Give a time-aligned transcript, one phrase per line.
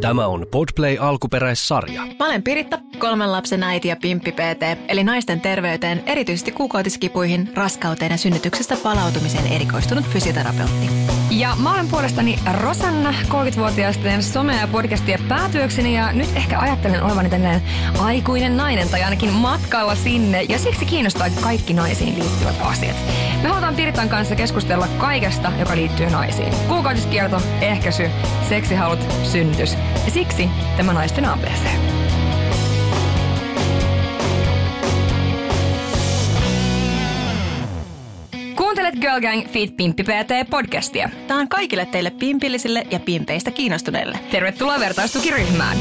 [0.00, 2.02] Tämä on Podplay alkuperäissarja.
[2.18, 8.10] Mä olen Piritta, kolmen lapsen äiti ja pimppi PT, eli naisten terveyteen, erityisesti kuukautiskipuihin, raskauteen
[8.10, 10.86] ja synnytyksestä palautumiseen erikoistunut fysioterapeutti.
[11.30, 17.30] Ja mä olen puolestani Rosanna, 30-vuotiaisten some- ja podcastia päätyökseni ja nyt ehkä ajattelen olevani
[17.30, 17.62] tällainen
[17.98, 22.96] aikuinen nainen tai ainakin matkalla sinne ja siksi kiinnostaa kaikki naisiin liittyvät asiat.
[23.42, 26.54] Me halutaan Piritan kanssa keskustella kaikesta, joka liittyy naisiin.
[26.68, 28.10] Kuukautiskierto, ehkäisy,
[28.48, 31.99] seksihalut, synnytys ja siksi tämä naisten ABC.
[39.00, 41.10] Girl Gang Feet Pimppi PT podcastia.
[41.26, 44.18] Tämä on kaikille teille pimpillisille ja pimpeistä kiinnostuneille.
[44.30, 45.78] Tervetuloa vertaistukiryhmään.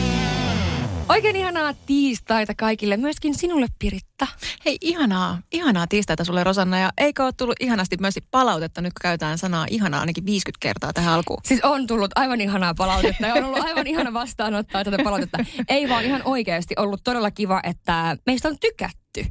[1.09, 4.28] Oikein ihanaa tiistaita kaikille, myöskin sinulle Piritta.
[4.66, 9.02] Hei, ihanaa, ihanaa tiistaita sulle Rosanna ja eikö ole tullut ihanasti myös palautetta, nyt kun
[9.02, 11.40] käytetään sanaa ihanaa ainakin 50 kertaa tähän alkuun.
[11.45, 15.38] Siis on tullut aivan ihanaa palautetta ja on ollut aivan ihana vastaanottaa tätä palautetta.
[15.70, 19.25] Ei vaan ihan oikeasti ollut todella kiva, että meistä on tykätty.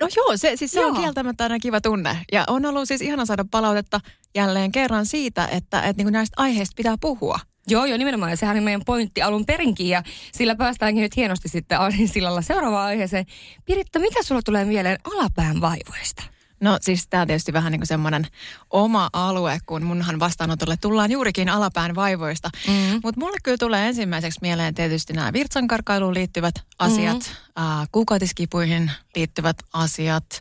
[0.00, 1.02] No joo, se, siis se on Joo.
[1.02, 2.18] kieltämättä aina kiva tunne.
[2.32, 4.00] Ja on ollut siis ihana saada palautetta
[4.34, 7.38] jälleen kerran siitä, että, että niin näistä aiheista pitää puhua.
[7.68, 8.32] Joo, joo, nimenomaan.
[8.32, 10.02] Ja sehän on meidän pointti alun perinkin ja
[10.32, 11.78] sillä päästäänkin nyt hienosti sitten
[12.12, 13.26] sillalla seuraavaan aiheeseen.
[13.64, 16.35] Piritta, mitä sulla tulee mieleen alapään vaivoista?
[16.60, 18.26] No siis tämä on tietysti vähän niin kuin semmoinen
[18.70, 22.50] oma alue, kun munhan vastaanotolle tullaan juurikin alapään vaivoista.
[22.68, 23.00] Mm.
[23.02, 27.62] Mutta mulle kyllä tulee ensimmäiseksi mieleen tietysti nämä virtsankarkailuun liittyvät asiat, mm.
[27.62, 30.40] äh, kuukautiskipuihin liittyvät asiat,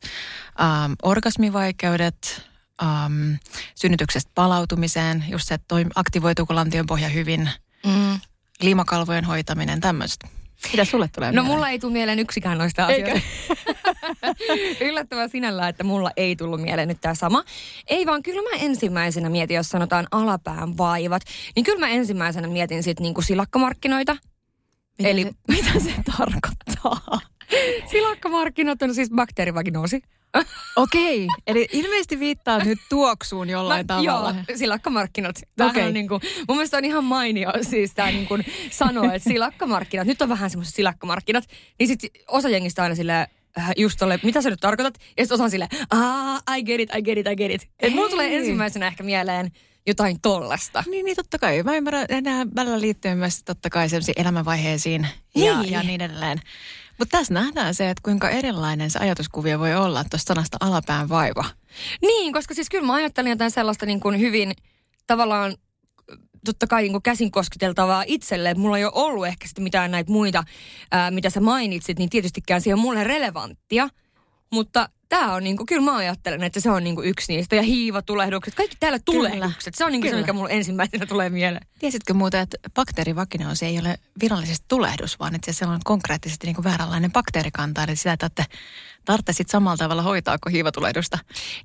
[0.62, 2.42] ähm, orgasmivaikeudet,
[2.84, 3.34] ähm,
[3.76, 7.50] synnytyksestä palautumiseen, just se, että aktivoituuko lantion pohja hyvin,
[7.86, 8.20] Mm.
[8.62, 10.28] limakalvojen hoitaminen, tämmöistä.
[10.72, 11.54] Mitä sulle tulee No mieleen?
[11.54, 13.12] mulla ei tule mieleen yksikään noista Eikä?
[13.12, 13.76] asioista.
[14.86, 17.44] Yllättävää sinällään, että mulla ei tullut mieleen nyt tämä sama.
[17.88, 21.22] Ei vaan, kyllä mä ensimmäisenä mietin, jos sanotaan alapään vaivat,
[21.56, 24.18] niin kyllä mä ensimmäisenä mietin sitten niinku silakkamarkkinoita.
[24.98, 27.20] Mitä Eli se, mitä se tarkoittaa?
[27.92, 30.02] silakkamarkkinat on siis bakteerivaginoosi.
[30.76, 34.36] Okei, eli ilmeisesti viittaa nyt tuoksuun jollain tavalla.
[34.48, 35.36] Joo, silakkamarkkinat.
[35.56, 35.88] Tämähän Okei.
[35.88, 40.08] on niin kuin, mun mielestä on ihan mainio siis tämä niin kuin sanoa, että silakkamarkkinat,
[40.08, 41.44] nyt on vähän semmoiset silakkamarkkinat,
[41.80, 43.28] niin sitten osa jengistä aina silleen,
[43.60, 44.94] äh, just tolle, mitä sä nyt tarkoitat?
[45.18, 47.70] Ja sitten osa on silleen, ah, I get it, I get it, I get it.
[47.80, 49.52] Et mulla tulee ensimmäisenä ehkä mieleen
[49.88, 50.84] jotain tollasta.
[50.88, 51.64] Niin, niin totta kai.
[51.64, 55.74] Mä ymmärrän, että nämä välillä liittyy myös totta kai sellaisiin elämänvaiheisiin ja, Niin.
[55.74, 56.40] ja niin edelleen.
[57.00, 61.46] Mutta tässä nähdään se, että kuinka erilainen se ajatuskuvio voi olla tuosta sanasta alapään vaiva.
[62.02, 64.52] Niin, koska siis kyllä mä ajattelin jotain sellaista niin kuin hyvin
[65.08, 65.56] tavallaan
[66.46, 68.54] totta kai niin käsin kosketeltavaa itselle.
[68.54, 70.44] Mulla ei ole ollut ehkä sitten mitään näitä muita,
[70.92, 73.90] ää, mitä sä mainitsit, niin tietystikään siihen mulle relevanttia.
[74.52, 74.90] Mutta
[75.20, 77.56] tämä on niin kuin, kyllä mä ajattelen, että se on niin kuin yksi niistä.
[77.56, 79.76] Ja hiivatulehdukset, kaikki täällä tulehdukset.
[79.76, 81.66] Se on niin kuin se, mikä mulle ensimmäisenä tulee mieleen.
[81.80, 86.64] Tiesitkö muuten, että bakteerivakinoosi ei ole virallisesti tulehdus, vaan että se on konkreettisesti niin kuin
[86.64, 87.84] vääränlainen bakteerikanta.
[87.84, 88.46] Eli sitä, että
[89.06, 91.18] tarvitse sit samalla tavalla hoitaa kuin hiivatulehdusta.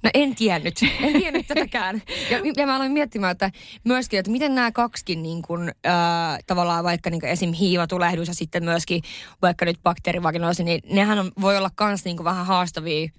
[0.02, 2.02] No en tiennyt, en tiennyt tätäkään.
[2.30, 3.50] Ja, ja mä aloin miettimään, että
[3.84, 7.52] myöskin, että miten nämä kaksikin niin kuin, ää, tavallaan vaikka niin kuin esim.
[7.52, 9.02] hiivatulehdus ja sitten myöskin
[9.42, 13.10] vaikka nyt bakteerivaginoosi, niin nehän on, voi olla kans niin vähän haastavia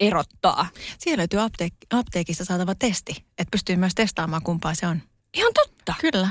[0.00, 0.66] erottaa.
[0.98, 5.02] Siihen löytyy apteek- apteekista saatava testi, että pystyy myös testaamaan kumpaa se on.
[5.34, 5.94] Ihan totta.
[6.00, 6.28] Kyllä.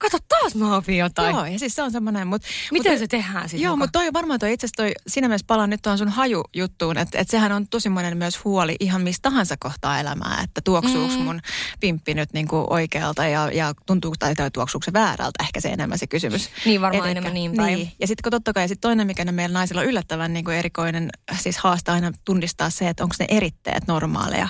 [0.00, 1.34] Kato taas mä opin jotain.
[1.34, 2.48] Joo, ja siis se on semmoinen, mutta...
[2.72, 3.64] Miten se tehdään sitten?
[3.64, 6.98] Joo, mutta toi varmaan toi itse asiassa toi, siinä mielessä palaan nyt tuohon sun hajujuttuun,
[6.98, 11.14] että, että sehän on tosi monen myös huoli ihan mistä tahansa kohtaa elämää, että tuoksuuko
[11.14, 11.22] Mm.
[11.22, 11.40] mun
[11.80, 15.98] pimppi nyt niinku oikealta ja, ja tuntuuko tai, tai tuoksuuko se väärältä, ehkä se enemmän
[15.98, 16.50] se kysymys.
[16.64, 17.74] Niin varmaan Elikkä- enemmän niin päin.
[17.78, 17.92] Niin.
[18.00, 21.10] Ja sitten kun totta kai sit toinen, mikä meillä naisilla on yllättävän niin kuin erikoinen,
[21.40, 24.48] siis haasta aina tunnistaa se, että onko ne eritteet normaaleja.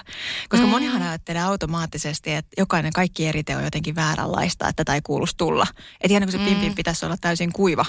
[0.49, 0.71] Koska Mm.
[0.71, 5.67] monihan ajattelee automaattisesti, että jokainen kaikki erite on jotenkin vääränlaista, että tätä ei kuuluisi tulla.
[6.01, 6.45] Että ihan kuin se Mm.
[6.45, 7.85] pimpin pitäisi olla täysin kuiva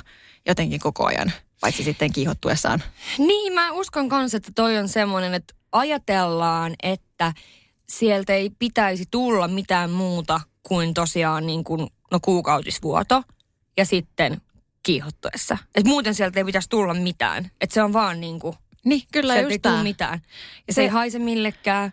[0.47, 1.31] jotenkin koko ajan,
[1.62, 2.84] paitsi sitten kiihottuessaan.
[3.17, 7.34] Niin, mä uskon kanssa, että toi on semmoinen, että ajatellaan, että
[7.90, 13.23] sieltä ei pitäisi tulla mitään muuta kuin tosiaan niin kuin, no kuukautisvuoto
[13.78, 14.41] ja sitten
[14.84, 15.58] kiihottuessa.
[15.75, 17.52] Et muuten sieltä ei pitäisi tulla mitään.
[17.61, 18.55] Että se on vaan niin kuin,
[18.85, 20.22] Niin, kyllä sieltä ei tule mitään.
[20.67, 21.91] Ja se, Se- ei haise millekään.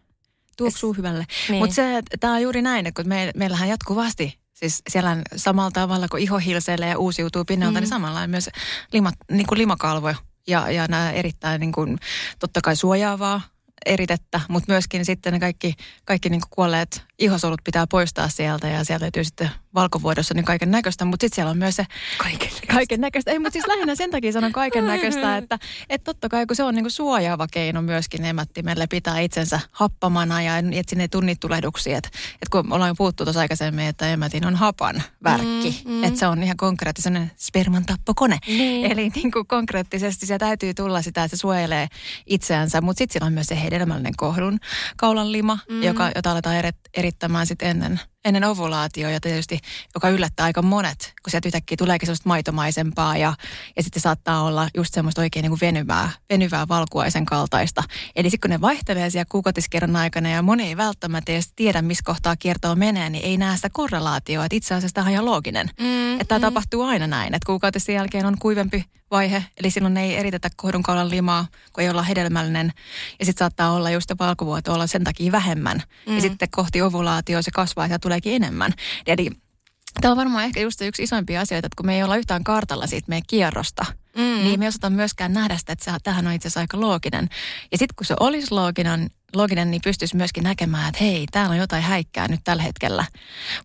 [0.56, 1.26] Tuoksuu hyvälle.
[1.48, 1.58] Niin.
[1.58, 5.70] Mutta se, tämä on juuri näin, että kun me, meillähän jatkuvasti, siis siellä on samalla
[5.70, 7.80] tavalla kuin iho hilseilee ja uusiutuu pinnalta, mm.
[7.80, 8.50] niin samalla myös
[8.92, 10.14] lima, niin kuin limakalvo
[10.46, 11.98] ja, ja nämä erittäin niin kuin,
[12.38, 13.40] totta kai suojaavaa
[13.86, 15.74] eritettä, mutta myöskin sitten ne kaikki,
[16.04, 20.70] kaikki niin kuin kuolleet ihosolut pitää poistaa sieltä ja sieltä löytyy sitten valkovuodossa niin kaiken
[20.70, 21.86] näköistä, mutta sitten siellä on myös se
[22.66, 23.30] kaiken, näköistä.
[23.30, 26.62] Ei, mutta siis lähinnä sen takia sanon kaiken näköistä, että, että totta kai kun se
[26.64, 31.40] on niin kuin suojaava keino myöskin emättimelle pitää itsensä happamana ja että sinne ei niitä
[31.40, 31.98] tulehduksia.
[31.98, 36.04] Että, että kun ollaan puhuttu tuossa aikaisemmin, että emätin on hapan värkki, mm, mm.
[36.04, 38.38] että se on ihan konkreettinen sperman tappokone.
[38.46, 38.92] Niin.
[38.92, 41.88] Eli niin kuin konkreettisesti se täytyy tulla sitä, että se suojelee
[42.26, 44.58] itseänsä, mutta sitten siellä on myös se hedelmällinen kohdun
[44.96, 45.82] kaulan lima, mm.
[45.82, 46.70] joka, jota aletaan eri,
[47.08, 49.58] erittämään sitten ennen ennen ovulaatioa ja tietysti,
[49.94, 53.34] joka yllättää aika monet, kun sieltä yhtäkkiä tuleekin sellaista maitomaisempaa ja,
[53.76, 57.82] ja sitten saattaa olla just semmoista oikein niin kuin venyvää, venyvää valkuaisen kaltaista.
[58.16, 62.02] Eli sitten kun ne vaihtelee siellä kuukautiskerran aikana ja moni ei välttämättä edes tiedä, missä
[62.06, 64.44] kohtaa kiertoa menee, niin ei näe sitä korrelaatioa.
[64.44, 65.70] Että itse asiassa tämä on ihan looginen.
[65.80, 66.42] Mm, että tämä mm.
[66.42, 71.46] tapahtuu aina näin, että kuukautisen jälkeen on kuivempi vaihe, eli silloin ei eritetä kohdunkaulan limaa,
[71.72, 72.72] kun ei olla hedelmällinen.
[73.18, 75.82] Ja sitten saattaa olla just valkuvuoto olla sen takia vähemmän.
[76.06, 76.14] Mm.
[76.14, 78.72] Ja sitten kohti ovulaatio se kasvaa ja tuleekin enemmän.
[79.06, 79.30] Eli
[80.00, 82.86] Tämä on varmaan ehkä just yksi isoimpia asioita, että kun me ei olla yhtään kartalla
[82.86, 83.84] siitä meidän kierrosta,
[84.16, 84.22] mm.
[84.22, 87.28] niin me ei osata myöskään nähdä sitä, että se, tähän on itse asiassa aika looginen.
[87.72, 91.58] Ja sitten kun se olisi looginen, looginen, niin pystyisi myöskin näkemään, että hei, täällä on
[91.58, 93.04] jotain häikkää nyt tällä hetkellä.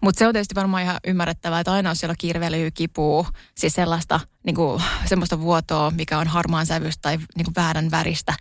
[0.01, 4.19] Mutta se on tietysti varmaan ihan ymmärrettävää, että aina on siellä kirvelyä, kipuu, siis sellaista
[4.45, 8.33] niin kuin, semmoista vuotoa, mikä on harmaan sävystä tai niin kuin väärän väristä,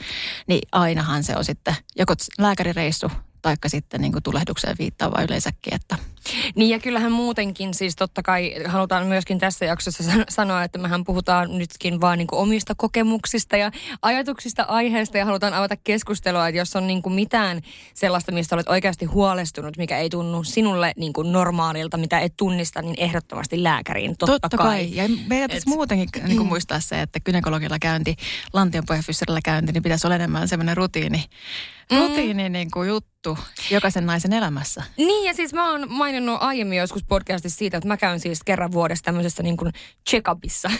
[0.46, 3.10] niin ainahan se on sitten joko lääkärireissu
[3.42, 5.74] taikka sitten niin kuin tulehdukseen viittaava yleensäkin.
[5.74, 5.96] Että.
[6.54, 11.58] Niin ja kyllähän muutenkin siis totta kai halutaan myöskin tässä jaksossa sanoa, että mehän puhutaan
[11.58, 13.70] nytkin vaan niin kuin omista kokemuksista ja
[14.02, 17.60] ajatuksista aiheesta ja halutaan avata keskustelua, että jos on niin kuin mitään
[17.94, 22.82] sellaista, mistä olet oikeasti huolestunut, mikä ei tunnu sinulle niin kuin normaalilta, mitä et tunnista,
[22.82, 24.66] niin ehdottomasti lääkäriin, totta, totta kai.
[24.66, 24.94] kai.
[24.94, 25.74] Ja meidän pitäisi Et...
[25.74, 28.16] muutenkin niin kuin muistaa se, että gynekologilla käynti,
[28.52, 31.24] lantionpohjafyssarilla käynti, niin pitäisi olla enemmän semmoinen rutiini
[31.92, 31.98] mm.
[31.98, 33.11] rutiini niin kuin juttu
[33.70, 34.82] jokaisen naisen elämässä.
[34.96, 38.72] Niin ja siis mä oon maininnut aiemmin joskus podcastissa siitä, että mä käyn siis kerran
[38.72, 39.72] vuodessa tämmöisessä niin kuin
[40.10, 40.72] check-upissa.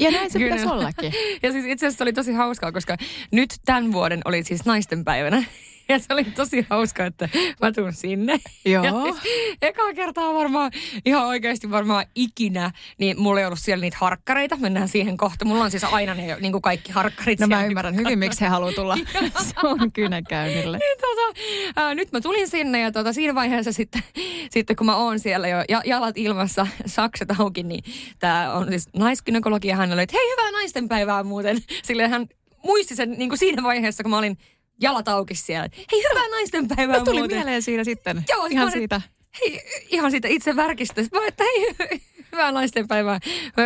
[0.00, 1.12] Ja näin se pitäisi ollakin.
[1.42, 2.96] Ja siis itse asiassa oli tosi hauskaa, koska
[3.30, 5.44] nyt tämän vuoden oli siis naisten päivänä.
[5.88, 7.28] Ja se oli tosi hauska, että
[7.62, 8.38] mä tuun sinne.
[8.64, 8.84] Joo.
[8.84, 9.16] Ja siis,
[9.62, 10.70] ekaa kertaa varmaan,
[11.04, 14.56] ihan oikeasti varmaan ikinä, niin mulla ei ollut siellä niitä harkkareita.
[14.56, 15.44] Mennään siihen kohta.
[15.44, 18.46] Mulla on siis aina ne niin kuin kaikki harkkarit No mä ymmärrän hyvin, miksi he
[18.46, 18.96] haluaa tulla
[19.60, 20.78] sun kynäkäynnille.
[20.78, 21.40] Niin, tota,
[21.76, 24.02] ää, nyt mä tulin sinne ja tota, siinä vaiheessa sitten,
[24.50, 27.84] sitten kun mä oon siellä jo ja, jalat ilmassa, sakset auki, niin
[28.18, 31.58] tää on siis naiskynekologi ja hän oli, että hei hyvää naistenpäivää muuten.
[31.82, 32.26] Silleen hän
[32.64, 34.38] muisti sen niin kuin siinä vaiheessa, kun mä olin
[34.80, 35.68] jalat auki siellä.
[35.92, 37.38] Hei, hyvää naisten päivää no, tuli muuten.
[37.38, 38.24] mieleen siinä sitten.
[38.28, 39.00] Joo, ihan siitä.
[39.40, 39.60] Hei,
[39.90, 41.02] ihan siitä itse värkistä.
[41.12, 41.74] Mä että hei,
[42.32, 43.18] hyvää naisten päivää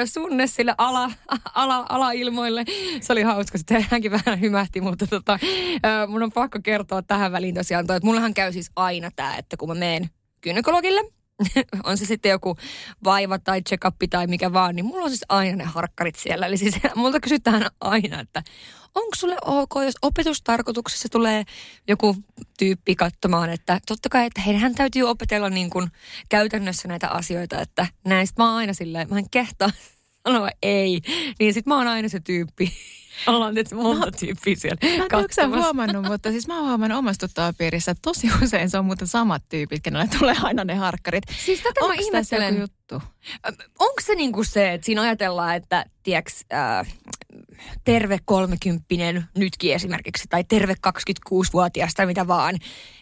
[0.04, 1.10] sunne sille ala,
[1.54, 2.64] ala, alailmoille.
[3.00, 5.38] Se oli hauska, sitten hänkin vähän hymähti, mutta tota,
[6.08, 9.56] mun on pakko kertoa tähän väliin tosiaan toi, että mullahan käy siis aina tämä, että
[9.56, 10.10] kun mä menen
[10.42, 11.17] gynekologille,
[11.84, 12.56] on se sitten joku
[13.04, 16.46] vaiva tai check tai mikä vaan, niin mulla on siis aina ne harkkarit siellä.
[16.46, 18.42] Eli siis multa kysytään aina, että
[18.94, 21.44] onko sulle ok, jos opetustarkoituksessa tulee
[21.88, 22.16] joku
[22.58, 25.90] tyyppi katsomaan, että totta kai, että heidän täytyy opetella niin kuin
[26.28, 29.70] käytännössä näitä asioita, että näistä mä oon aina silleen, mä en kehtaa
[30.32, 31.00] sanoa ei,
[31.38, 32.72] niin sit mä oon aina se tyyppi,
[33.26, 37.52] ollaan nyt monta no, tyyppiä siellä Mä en huomannut, mutta siis mä oon huomannut omassa
[37.58, 41.24] piirissä, että tosi usein se on muuten samat tyypit, kenelle tulee aina ne harkkarit.
[41.44, 42.60] Siis tätä Onks mä ihmettelen.
[42.60, 43.02] juttu?
[43.78, 46.94] Onko se niinku se, että siinä ajatellaan, että tiiäks, äh,
[47.84, 52.54] terve kolmekymppinen nytkin esimerkiksi, tai terve 26-vuotias tai mitä vaan.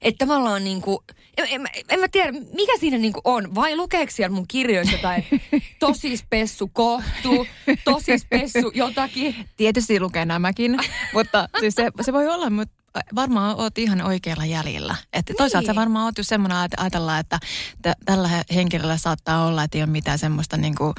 [0.03, 1.05] Että me ollaan niinku,
[1.37, 5.23] en, en, en mä tiedä, mikä siinä niinku on, vai lukeeko siellä mun kirjoissa tai
[5.81, 7.47] tosi spessu kohtu,
[7.85, 9.35] tosi spessu jotakin.
[9.57, 10.79] Tietysti lukee nämäkin,
[11.13, 12.75] mutta siis se, se voi olla, mutta
[13.15, 14.95] varmaan oot ihan oikealla jäljellä.
[15.13, 15.37] Että niin.
[15.37, 17.39] toisaalta sä varmaan oot just semmoinen, että ajatellaan, että
[17.83, 20.95] t- tällä henkilöllä saattaa olla, että ei ole mitään semmoista niin kuin,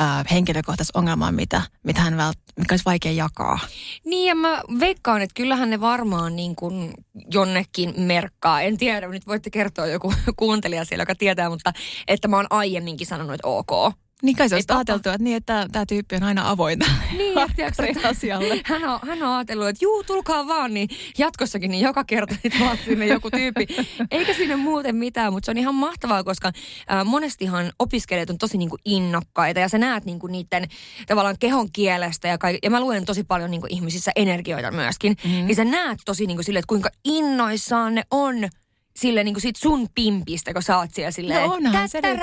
[0.00, 3.58] äh, henkilökohtaista ongelmaa, mitä, mitä hän vält, mikä olisi vaikea jakaa.
[4.04, 6.94] Niin ja mä veikkaan, että kyllähän ne varmaan niin kuin
[7.30, 8.60] jonnekin merkkaa.
[8.60, 11.72] En tiedä, nyt voitte kertoa joku kuuntelija siellä, joka tietää, mutta
[12.08, 15.66] että mä oon aiemminkin sanonut, että ok niin kai se olisi ajateltu, että, niin, että
[15.72, 16.78] tämä tyyppi on aina avoin
[17.18, 17.38] niin,
[17.88, 18.60] että asialle.
[18.64, 22.60] Hän on, hän on ajatellut, että juu, tulkaa vaan, niin jatkossakin niin joka kerta niin
[22.60, 23.66] vaan sinne joku tyyppi.
[24.10, 26.52] Eikä sinne muuten mitään, mutta se on ihan mahtavaa, koska
[26.92, 30.68] äh, monestihan opiskelijat on tosi niinku innokkaita ja sä näet niinku niiden
[31.06, 35.16] tavallaan kehon kielestä ja, kaik- ja mä luen tosi paljon niinku ihmisissä energioita myöskin.
[35.24, 35.46] Mm-hmm.
[35.46, 38.48] Niin sä näet tosi niinku sille, että kuinka innoissaan ne on
[38.96, 42.20] sille niin kuin sit sun pimpistä, kun sä oot siellä silleen, No onhan se nyt.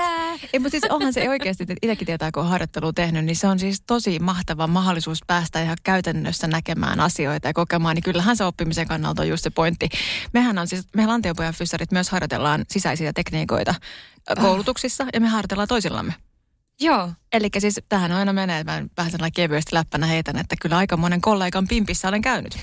[0.52, 3.46] Ei, mutta siis onhan se oikeasti, että itsekin tietää, kun on harjoittelua tehnyt, niin se
[3.46, 8.44] on siis tosi mahtava mahdollisuus päästä ihan käytännössä näkemään asioita ja kokemaan, niin kyllähän se
[8.44, 9.88] oppimisen kannalta on just se pointti.
[10.32, 13.74] Mehän on siis, me lantiopojan fyssarit myös harjoitellaan sisäisiä tekniikoita
[14.40, 16.14] koulutuksissa ja me harjoitellaan toisillamme.
[16.80, 17.12] Joo.
[17.34, 20.96] Eli siis tähän aina menee, että mä vähän sellainen kevyesti läppänä heitän, että kyllä aika
[20.96, 22.56] monen kollegan pimpissä olen käynyt.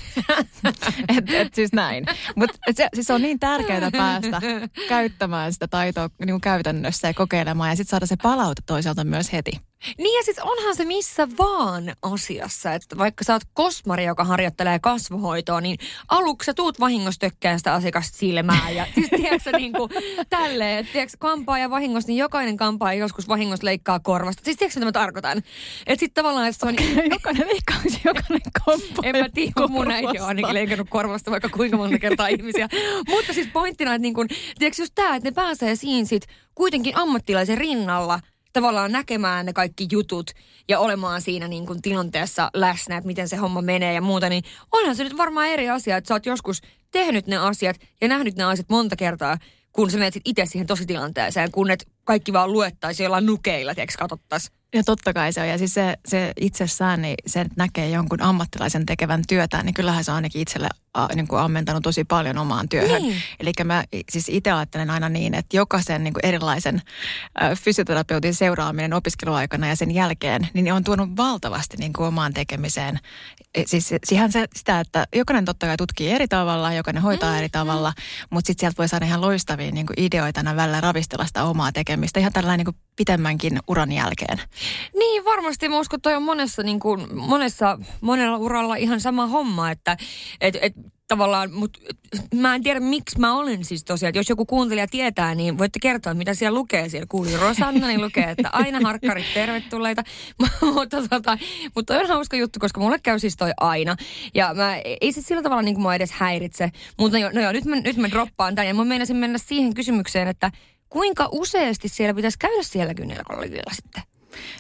[1.17, 2.05] et, et siis näin.
[2.35, 4.41] Mutta se, siis on niin tärkeää päästä
[4.89, 9.33] käyttämään sitä taitoa niin kuin käytännössä ja kokeilemaan ja sitten saada se palaute toisaalta myös
[9.33, 9.51] heti.
[9.97, 14.79] Niin ja siis onhan se missä vaan asiassa, että vaikka sä oot kosmari, joka harjoittelee
[14.79, 18.75] kasvohoitoa, niin aluksi sä tuut vahingossa tökkään sitä asiakasta silmään.
[18.75, 19.91] Ja siis tiedätkö niin kuin
[20.29, 24.41] tälleen, että tiedätkö, kampaa ja vahingossa, niin jokainen kampaa joskus vahingossa leikkaa korvasta.
[24.45, 25.37] Siis tiedätkö mitä mä tarkoitan?
[25.87, 26.75] Että sitten tavallaan, että se on...
[27.09, 29.01] jokainen leikkaus, jokainen komppo.
[29.03, 32.67] En mä tiedä, kun mun äiti on ainakin leikannut korvasta vaikka kuinka monta kertaa ihmisiä.
[33.09, 34.27] Mutta siis pointtina, että niin kun,
[34.59, 38.19] tiedätkö just tämä, että ne pääsee siinä sit kuitenkin ammattilaisen rinnalla
[38.53, 40.31] tavallaan näkemään ne kaikki jutut
[40.67, 44.43] ja olemaan siinä niin kuin tilanteessa läsnä, että miten se homma menee ja muuta, niin
[44.71, 48.35] onhan se nyt varmaan eri asia, että sä oot joskus tehnyt ne asiat ja nähnyt
[48.35, 49.37] ne asiat monta kertaa,
[49.71, 54.61] kun sä menet itse siihen tositilanteeseen, kun et kaikki vaan luettaisiin jollain nukeilla, tiedätkö, katsottaisiin.
[54.73, 55.47] Ja totta kai se on.
[55.47, 60.03] Ja siis se, se itsessään, niin se että näkee jonkun ammattilaisen tekevän työtä, niin kyllähän
[60.03, 63.01] se on ainakin itselle a, niin kuin ammentanut tosi paljon omaan työhön.
[63.01, 63.21] Niin.
[63.39, 66.81] Eli mä siis itse ajattelen aina niin, että jokaisen niin kuin erilaisen
[67.41, 72.99] ä, fysioterapeutin seuraaminen opiskeluaikana ja sen jälkeen, niin on tuonut valtavasti niin kuin omaan tekemiseen.
[73.55, 77.49] E, Siis siihen se, sitä, että jokainen totta kai tutkii eri tavalla, jokainen hoitaa eri
[77.49, 77.93] tavalla,
[78.29, 81.71] mutta sitten sieltä voi saada ihan loistavia niin kuin ideoita aina välillä ravistella sitä omaa
[81.71, 84.41] tekemistä ihan tällainen niin kuin pitemmänkin uran jälkeen.
[84.97, 85.69] Niin, varmasti.
[85.69, 89.97] Mä uskon, että toi on monessa, niin kuin, monessa, monella uralla ihan sama homma, että
[90.41, 90.73] et, et,
[91.11, 91.79] tavallaan, mutta
[92.35, 95.79] mä en tiedä miksi mä olen siis tosiaan, että jos joku kuuntelija tietää, niin voitte
[95.79, 96.89] kertoa, mitä siellä lukee.
[96.89, 100.03] Siellä kuuli Rosanna, niin lukee, että aina harkkarit tervetulleita.
[100.75, 101.37] mutta, tota,
[101.85, 103.95] toi on hauska juttu, koska mulle käy siis toi aina.
[104.33, 106.71] Ja mä, ei se sillä tavalla niin kuin mua edes häiritse.
[106.97, 108.67] Mutta no, no joo, nyt mä, nyt mä droppaan tämän.
[108.67, 110.51] Ja mä meinasin mennä siihen kysymykseen, että
[110.89, 114.03] kuinka useasti siellä pitäisi käydä siellä gynekologilla sitten?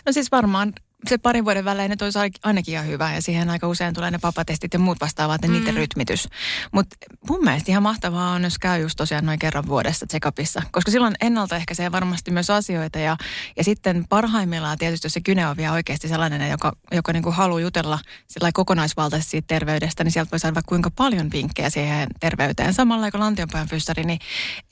[0.05, 0.73] No siis varmaan
[1.09, 4.19] se parin vuoden välein nyt olisi ainakin ihan hyvä ja siihen aika usein tulee ne
[4.19, 5.53] papatestit ja muut vastaavat ja mm.
[5.53, 6.27] niiden rytmitys.
[6.71, 6.95] Mutta
[7.29, 11.15] mun mielestä ihan mahtavaa on, jos käy just tosiaan noin kerran vuodessa check-upissa, koska silloin
[11.21, 13.17] ennaltaehkäisee varmasti myös asioita ja,
[13.57, 17.35] ja sitten parhaimmillaan tietysti, jos se kyne on vielä oikeasti sellainen, joka, joka niin kuin
[17.35, 22.73] haluaa jutella sillä kokonaisvaltaisesti siitä terveydestä, niin sieltä voi saada kuinka paljon vinkkejä siihen terveyteen.
[22.73, 24.19] Samalla kuin lantionpäin fyssari, niin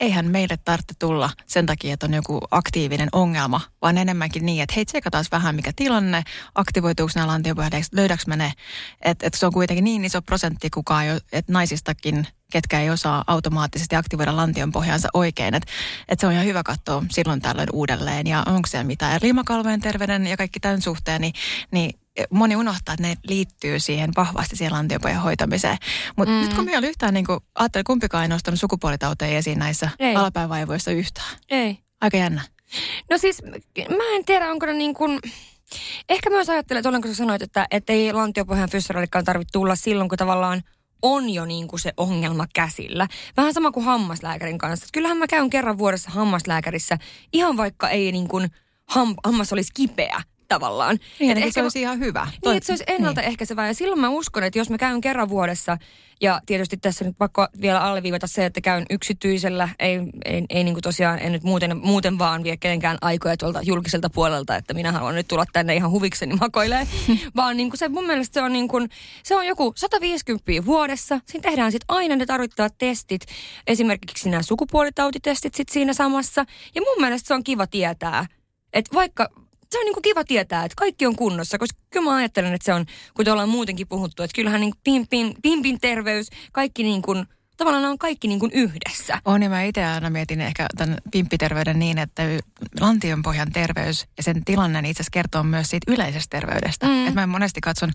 [0.00, 4.72] eihän meille tarvitse tulla sen takia, että on joku aktiivinen ongelma, vaan enemmänkin niin, että
[4.76, 6.19] hei, tsekataan vähän mikä tilanne,
[6.54, 8.52] aktivoituuko nämä lantiopohjat, löydäks mä ne,
[9.02, 13.24] että et se on kuitenkin niin iso prosentti kukaan, jo, että naisistakin ketkä ei osaa
[13.26, 15.54] automaattisesti aktivoida lantion pohjansa oikein.
[15.54, 15.72] Että
[16.08, 18.26] et se on ihan hyvä katsoa silloin tällöin uudelleen.
[18.26, 21.32] Ja onko siellä mitään limakalvojen terveyden ja kaikki tämän suhteen, niin,
[21.70, 22.00] niin
[22.30, 25.76] moni unohtaa, että ne liittyy siihen vahvasti siihen lantiopohjan hoitamiseen.
[26.16, 26.40] Mutta mm.
[26.40, 29.90] nyt kun me ei ole yhtään, niin kuin, ajattelin, kumpikaan ei nostanut sukupuolitauteja esiin näissä
[29.98, 30.16] Ei.
[30.16, 31.36] alapäävaivoissa yhtään.
[31.50, 31.78] Ei.
[32.00, 32.42] Aika jännä.
[33.10, 33.42] No siis,
[33.88, 35.20] mä en tiedä, onko ne niin kuin...
[36.08, 39.76] Ehkä myös ajattelen, että olen kun sä sanoit, että, että ei lantiopohjan fyssarallikaan tarvitse tulla
[39.76, 40.62] silloin, kun tavallaan
[41.02, 43.06] on jo niin kuin se ongelma käsillä.
[43.36, 44.86] Vähän sama kuin hammaslääkärin kanssa.
[44.92, 46.98] Kyllähän mä käyn kerran vuodessa hammaslääkärissä,
[47.32, 48.50] ihan vaikka ei niin kuin
[48.86, 50.22] ham, hammas olisi kipeä
[50.54, 50.98] tavallaan.
[51.18, 52.26] Niin, Et ehkä ehkä se mä- olisi ihan hyvä.
[52.44, 53.66] niin, että se olisi ennaltaehkäisevää.
[53.66, 55.76] Ja silloin mä uskon, että jos mä käyn kerran vuodessa,
[56.22, 60.74] ja tietysti tässä nyt pakko vielä alleviivata se, että käyn yksityisellä, ei, ei, ei niin
[60.74, 64.92] kuin tosiaan, en nyt muuten, muuten vaan vie kenenkään aikoja tuolta julkiselta puolelta, että minä
[64.92, 66.86] haluan nyt tulla tänne ihan huvikseni makoilee,
[67.36, 68.88] vaan niin kuin se mun mielestä se on niin kuin,
[69.22, 73.22] se on joku 150 vuodessa, siinä tehdään sitten aina ne tarvittavat testit,
[73.66, 78.26] esimerkiksi nämä sukupuolitautitestit sitten siinä samassa, ja mun mielestä se on kiva tietää,
[78.72, 79.28] että vaikka
[79.72, 82.74] se on niinku kiva tietää, että kaikki on kunnossa, koska kyllä mä ajattelen, että se
[82.74, 87.84] on, kun ollaan muutenkin puhuttu, että kyllähän niin pimpin, pimpin terveys, kaikki niin kuin, tavallaan
[87.84, 89.18] on kaikki niin kuin yhdessä.
[89.24, 92.22] On ja mä itse aina mietin ehkä tämän pimppiterveyden niin, että
[92.80, 96.86] lantionpohjan terveys ja sen tilanne niin itse asiassa kertoo myös siitä yleisestä terveydestä.
[96.86, 97.06] Mm.
[97.06, 97.90] Että mä monesti katson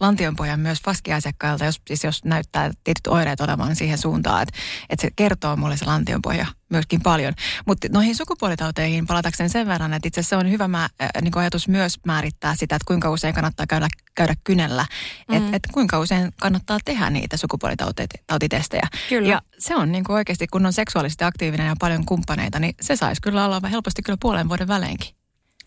[0.00, 4.58] lantionpohjan myös faskiasiakkailta, jos, siis jos näyttää tietyt oireet olevan siihen suuntaan, että,
[4.90, 7.34] että se kertoo mulle se lantionpohja myöskin paljon.
[7.66, 11.38] Mutta noihin sukupuolitauteihin palatakseni sen verran, että itse asiassa se on hyvä mä, äh, niin
[11.38, 14.86] ajatus myös määrittää sitä, että kuinka usein kannattaa käydä, käydä kynellä.
[15.28, 15.36] Mm.
[15.36, 18.88] Että et kuinka usein kannattaa tehdä niitä sukupuolitautitestejä.
[19.08, 19.28] Kyllä.
[19.28, 22.96] Ja se on niin kuin oikeasti, kun on seksuaalisesti aktiivinen ja paljon kumppaneita, niin se
[22.96, 25.14] saisi kyllä olla helposti kyllä puolen vuoden väleinkin.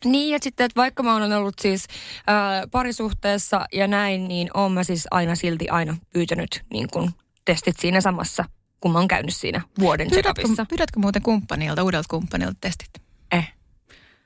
[0.06, 1.88] Niin, ja sitten, että vaikka mä olen ollut siis
[2.28, 7.12] ää, parisuhteessa ja näin, niin oon mä siis aina silti aina pyytänyt niin kuin
[7.46, 8.46] testit siinä samassa
[8.82, 10.66] kun mä oon käynyt siinä vuoden Pyydätkö, check-upissa.
[10.70, 12.90] pyydätkö muuten kumppanilta, uudelta kumppanilta testit?
[13.32, 13.54] Eh.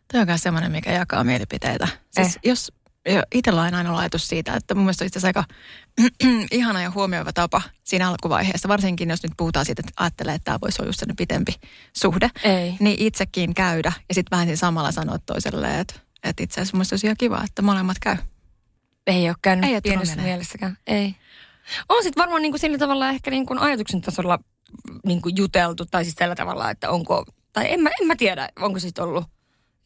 [0.07, 1.87] Tämä on myös semmoinen, mikä jakaa mielipiteitä.
[2.11, 2.39] Siis Eh.
[2.43, 2.71] jos
[3.33, 5.43] itsellä on aina ajatus siitä, että mun mielestä on itse aika
[6.51, 10.57] ihana ja huomioiva tapa siinä alkuvaiheessa, varsinkin jos nyt puhutaan siitä, että ajattelee, että tämä
[10.61, 11.53] voisi olla just sellainen pitempi
[11.97, 12.75] suhde, Ei.
[12.79, 15.93] niin itsekin käydä ja sitten vähän siinä samalla sanoa toiselle, että,
[16.23, 18.17] että itse asiassa mun mielestä olisi ihan kiva, että molemmat käy.
[19.07, 20.77] Ei ole käynyt Ei pienessä mielessäkään.
[20.87, 21.15] Ei.
[21.89, 24.39] On sitten varmaan niin kuin sillä tavalla ehkä niin kuin ajatuksen tasolla
[25.05, 28.49] niin kuin juteltu, tai siis tällä tavalla, että onko, tai en mä, en mä tiedä,
[28.59, 29.23] onko sitten ollut.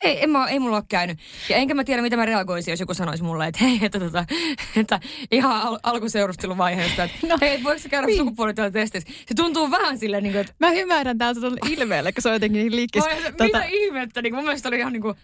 [0.04, 1.20] Ei, en mä, ei mulla ole käynyt.
[1.50, 4.26] Ja enkä mä tiedä, mitä mä reagoisin, jos joku sanoisi mulle, että hei, että, tota,
[4.82, 5.00] että
[5.32, 8.18] ihan al- alkuseurusteluvaiheesta, että no, hei, voiko sä käydä niin.
[8.18, 9.10] sukupuolitietotestissä?
[9.28, 12.36] Se tuntuu vähän silleen, niin kuin, että Mä ymmärrän täältä tuolla ilmeellä, kun se on
[12.36, 13.04] jotenkin niin liikkis.
[13.04, 13.44] Tota...
[13.44, 15.16] mitä ihmettä, niin kuin mun mielestä oli ihan niin kuin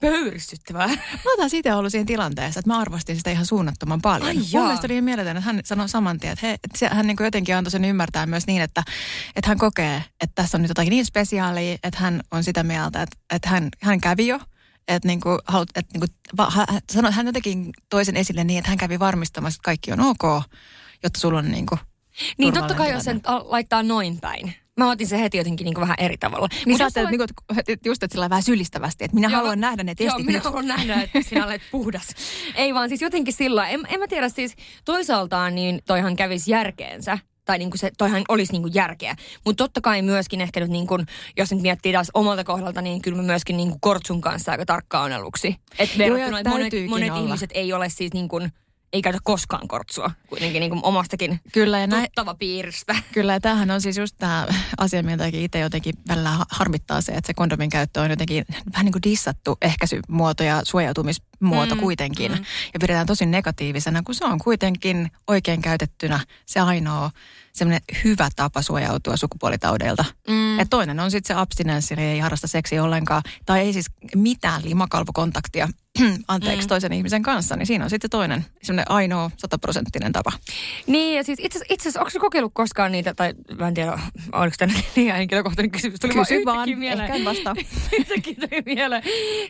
[0.00, 0.86] pöyristyttävää.
[0.88, 4.28] Mä taas itse ollut siinä tilanteessa, että mä arvostin sitä ihan suunnattoman paljon.
[4.28, 4.64] Ai Mun jaa.
[4.64, 7.16] mielestä oli ihan mieletön, että hän sanoi saman tien, että, he, että se, hän niin
[7.20, 8.82] jotenkin antoi sen ymmärtää myös niin, että,
[9.36, 13.02] että hän kokee, että tässä on nyt jotakin niin spesiaalia, että hän on sitä mieltä,
[13.02, 14.40] että, että hän, hän kävi jo.
[14.88, 18.58] Että niin kuin, halut, että niin kuin, va, hän, sanoi, hän jotenkin toisen esille niin,
[18.58, 20.42] että hän kävi varmistamassa, että kaikki on ok,
[21.02, 21.78] jotta sulla on niin kuin,
[22.38, 23.48] Niin totta kai, jos sen tilanne.
[23.48, 24.54] laittaa noin päin.
[24.76, 26.48] Mä otin se heti jotenkin niin vähän eri tavalla.
[26.52, 29.36] Niin Mut sä ajattelet, olet- niin kuin, just, että sillä vähän sylistävästi, että minä Joo,
[29.36, 30.44] haluan nähdä ne Joo, testit minä nyt.
[30.44, 32.08] haluan nähdä, että sinä olet puhdas.
[32.54, 37.18] Ei vaan siis jotenkin sillä en, en mä tiedä siis toisaaltaan niin toihan kävisi järkeensä.
[37.44, 39.16] Tai niin kuin se, toihan olisi niin kuin järkeä.
[39.44, 43.02] Mutta totta kai myöskin ehkä nyt niin kuin, jos nyt miettii taas omalta kohdalta, niin
[43.02, 45.48] kyllä mä myöskin niin kuin kortsun kanssa aika tarkkaan aluksi.
[45.48, 47.20] Joo, ja verrattuna, että monet, monet olla.
[47.24, 48.52] ihmiset ei ole siis niin kuin,
[48.94, 50.10] ei käytä koskaan kortsua.
[50.26, 52.94] Kuitenkin niin kuin omastakin Kyllä, ja näin, tuttava piiristä.
[53.12, 54.46] Kyllä, ja tämähän on siis just tämä
[54.78, 58.84] asia, miltäkin itse jotenkin välillä ha- harmittaa se, että se kondomin käyttö on jotenkin vähän
[58.84, 62.32] niin kuin dissattu ehkäisymuoto ja suojautumismuoto Mm, kuitenkin.
[62.32, 62.44] mm.
[62.74, 67.10] Ja pidetään tosi negatiivisena, kun se on kuitenkin oikein käytettynä se ainoa
[67.52, 70.04] semmoinen hyvä tapa suojautua sukupuolitaudeilta.
[70.28, 70.34] Mm.
[70.54, 70.60] Mm.
[70.60, 74.62] Et toinen on sitten se abstinenssi, eli ei harrasta seksiä ollenkaan, tai ei siis mitään
[74.64, 75.68] limakalvokontaktia,
[76.28, 76.68] anteeksi, Mm.
[76.68, 80.32] toisen ihmisen kanssa, niin siinä on sitten toinen semmoinen ainoa sataprosenttinen tapa.
[80.86, 81.58] Niin, ja siis itse
[81.88, 83.98] asiassa, onko kokeillut koskaan niitä, tai mä en tiedä,
[84.32, 86.00] oliko tämä liian henkilökohtainen kysymys.
[86.00, 87.00] Tuli Kysy yhtäkkiä vaan, mieleen.
[87.04, 87.54] ehkä en vastaa.
[87.98, 89.02] Yhtäkkiä tuli mieleen.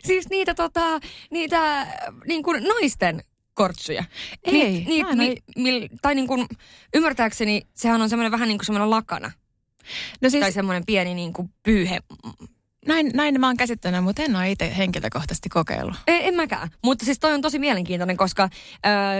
[0.03, 0.99] Siis niitä, tota,
[1.31, 1.87] niitä
[2.27, 3.23] niin kuin naisten
[3.53, 4.03] kortsuja.
[4.43, 5.11] Ei, Ni, ni, oo-
[5.55, 6.45] mil, tai niin kuin,
[6.93, 9.31] ymmärtääkseni sehän on semmoinen vähän niin kuin semmoinen lakana.
[10.21, 11.99] No siis, Tai semmoinen pieni niin kuin pyyhe.
[12.87, 15.95] Näin, näin mä oon käsittänyt, mutta en ole itse henkilökohtaisesti kokeillut.
[16.07, 16.69] En, en mäkään.
[16.83, 18.51] Mutta siis toi on tosi mielenkiintoinen, koska äh,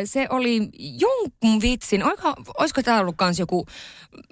[0.05, 0.69] se oli
[0.99, 3.65] jonkun vitsin, oliko, olisiko tämä ollut kans joku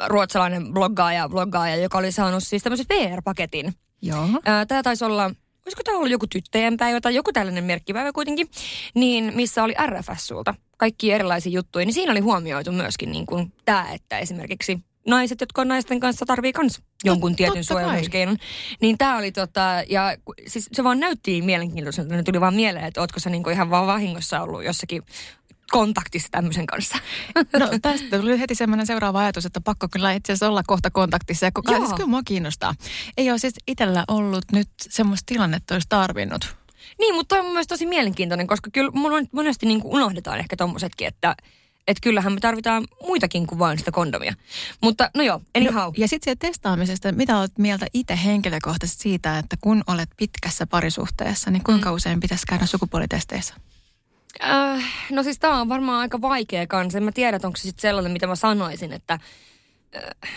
[0.08, 3.74] ruotsalainen bloggaaja, bloggaaja, joka oli saanut siis tämmöisen VR-paketin.
[4.02, 4.24] Joo.
[4.24, 5.24] Äh, tämä taisi olla,
[5.66, 8.50] olisiko tämä ollut joku tyttöjen päivä tai joku tällainen merkkipäivä kuitenkin,
[8.96, 13.92] niin missä oli RFS-sulta kaikki erilaisia juttuja, niin siinä oli huomioitu myöskin niin kuin tämä,
[13.92, 17.84] että esimerkiksi naiset, jotka on naisten kanssa, tarvii kans jonkun tietyn totta kai.
[17.84, 18.38] suojeluskeinon.
[18.82, 22.16] Niin tämä oli tota, ja siis se vaan näytti mielenkiintoiselta.
[22.16, 25.04] Ne tuli vaan mieleen, että ootko sä niinku ihan vaan vahingossa ollut jossakin
[25.72, 26.98] kontaktissa tämmöisen kanssa.
[27.60, 31.46] No tästä tuli heti semmoinen seuraava ajatus, että pakko kyllä itse asiassa olla kohta kontaktissa.
[31.46, 32.76] Ja koko ajan, siis kyllä mua kiinnostaa.
[33.18, 36.56] Ei ole siis itsellä ollut nyt semmoista tilannetta, olisi tarvinnut.
[37.00, 40.56] niin, mutta toi on mun mielestä tosi mielenkiintoinen, koska kyllä mon- monesti niinku unohdetaan ehkä
[40.56, 41.36] tommosetkin, että
[41.88, 44.34] et kyllähän me tarvitaan muitakin kuin vain sitä kondomia.
[44.82, 45.84] Mutta no joo, anyhow.
[45.84, 50.68] No, ja sitten siitä testaamisesta, mitä olet mieltä itse henkilökohtaisesti siitä, että kun olet pitkässä
[50.68, 51.96] parisuhteessa, niin kuinka mm.
[51.96, 53.54] usein pitäisi käydä sukupuolitesteissä?
[54.44, 56.98] Äh, no siis tämä on varmaan aika vaikea kanssa.
[56.98, 59.14] En mä tiedä, että onko se sitten sellainen, mitä mä sanoisin, että
[59.96, 60.32] äh,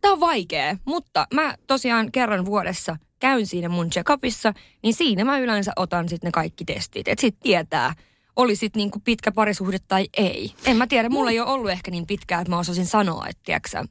[0.00, 0.76] tämä on vaikea.
[0.84, 6.28] Mutta mä tosiaan kerran vuodessa käyn siinä mun check-upissa, niin siinä mä yleensä otan sitten
[6.28, 7.08] ne kaikki testit.
[7.08, 7.94] Että sit tietää,
[8.36, 10.54] oli sit niinku pitkä parisuhde tai ei.
[10.66, 13.40] En mä tiedä, mulla ei ole ollut ehkä niin pitkää, että mä osasin sanoa, että
[13.44, 13.84] tiedätkö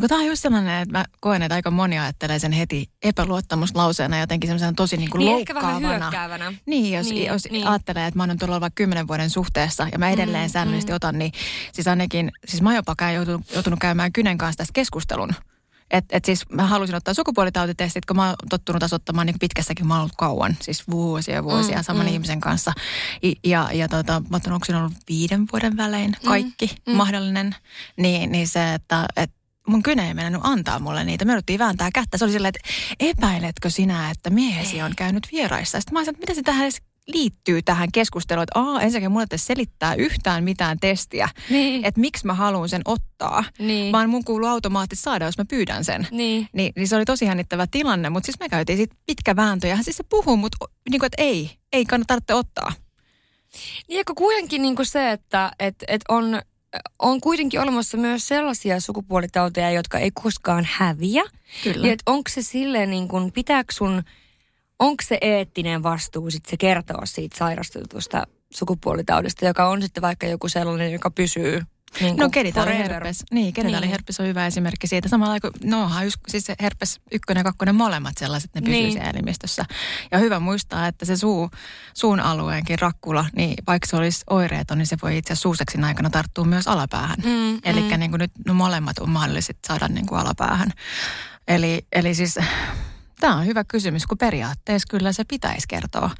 [0.00, 4.20] No, tämä on just sellainen, että mä koen, että aika moni ajattelee sen heti epäluottamuslauseena
[4.20, 6.52] jotenkin semmoisen tosi niin kuin Niin ehkä vähän loukkaavana.
[6.66, 7.66] Niin, jos, Niin, jos niin.
[7.66, 10.92] ajattelee, että mä oon tuolla vaikka kymmenen vuoden suhteessa ja mä edelleen Mm, mm, säännöllisesti
[10.92, 10.94] mm.
[10.94, 10.96] mm.
[10.96, 11.32] otan, niin
[11.72, 15.34] siis ainakin, siis mä jopa käyn joutunut, joutunut käymään Kynen kanssa tästä keskustelun.
[15.90, 19.86] Että et siis mä halusin ottaa sukupuolitautitestit, kun mä oon tottunut taas ottamaan niin pitkässäkin,
[19.86, 22.08] mä oon ollut kauan, siis vuosia ja vuosia Mm, mm, saman mm.
[22.08, 22.14] mm.
[22.14, 22.72] ihmisen kanssa.
[23.24, 26.92] I, ja ja tota, mä oon ollut viiden vuoden välein kaikki mm.
[26.92, 27.56] mm, mahdollinen,
[27.96, 29.30] niin, niin se, että et,
[29.66, 31.24] mun kyne ei mennyt antaa mulle niitä.
[31.24, 32.18] Me jouduttiin vääntää kättä.
[32.18, 35.80] Se oli silleen, että epäiletkö sinä, että miehesi on käynyt vieraissa?
[35.80, 36.82] Sitten mä olisin, että mitä se tähän edes
[37.14, 41.84] liittyy tähän keskusteluun, että aa, ensinnäkin mulle ei selittää yhtään mitään testiä, Niin.
[41.84, 43.92] että miksi mä haluan sen ottaa, Niin.
[43.92, 46.06] vaan mun kuuluu automaattisesti saada, jos mä pyydän sen.
[46.10, 46.48] Niin.
[46.52, 49.74] Niin, niin se oli tosi jännittävä tilanne, mutta siis me käytiin sit pitkä vääntö ja
[49.76, 50.56] hän siis se puhuu, mutta
[50.90, 52.72] niin kuin, että ei, ei kannata tarvitse ottaa.
[53.88, 56.40] Niin eikö kuitenkin niin kuin se, että et, et on
[56.98, 61.22] on kuitenkin olemassa myös sellaisia sukupuolitauteja, jotka ei koskaan häviä.
[61.64, 61.86] Kyllä.
[61.86, 64.02] Niin, onko se silleen niin kuin, pitääkö sun,
[64.80, 70.48] onko se eettinen vastuu sitten se kertoa siitä sairastutusta sukupuolitaudista, joka on sitten vaikka joku
[70.48, 71.62] sellainen, joka pysyy
[72.00, 73.24] niin no genitaaliherpes.
[73.30, 74.24] Niin, genitaaliherpes niin.
[74.24, 75.08] on hyvä esimerkki siitä.
[75.08, 75.90] Samalla kuin, no
[76.28, 78.92] siis se herpes ykkönen ja kakkonen molemmat sellaiset, ne pysyy niin.
[78.92, 79.64] siellä elimistössä.
[80.10, 81.50] Ja hyvä muistaa, että se suu,
[81.94, 86.10] suun alueenkin rakkula, niin vaikka se olisi oireeton, niin se voi itse asiassa suuseksin aikana
[86.10, 87.18] tarttua myös alapäähän.
[87.24, 87.98] Mm, Eli mm.
[87.98, 90.70] niin nyt no molemmat on mahdolliset saada niin kuin alapäähän.
[91.48, 92.38] Eli, eli siis
[93.20, 96.10] Tämä on hyvä kysymys, kun periaatteessa kyllä se pitäisi kertoa.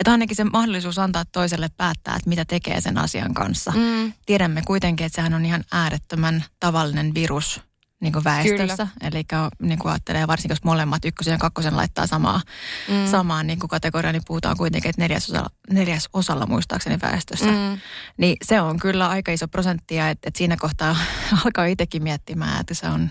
[0.00, 3.72] Että ainakin se mahdollisuus antaa toiselle päättää, että mitä tekee sen asian kanssa.
[3.76, 4.12] Mm.
[4.26, 7.60] Tiedämme kuitenkin, että sehän on ihan äärettömän tavallinen virus
[8.00, 8.86] niin kuin väestössä.
[9.00, 9.24] Eli
[9.62, 12.40] niin kuin ajattelee, varsinkin jos molemmat ykkösen ja kakkosen laittaa samaa,
[12.88, 13.06] mm.
[13.10, 17.46] samaan niin kuin kategoriaan, niin puhutaan kuitenkin, että neljäsosalla, neljäsosalla muistaakseni väestössä.
[17.46, 17.78] Mm.
[18.16, 20.96] Niin se on kyllä aika iso prosenttia, että, että siinä kohtaa
[21.44, 23.10] alkaa itsekin miettimään, että se on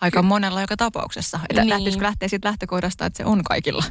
[0.00, 1.40] aika Ky- monella joka tapauksessa.
[1.48, 1.70] Että niin.
[1.70, 3.84] lähtisikö lähteä siitä lähtökohdasta, että se on kaikilla.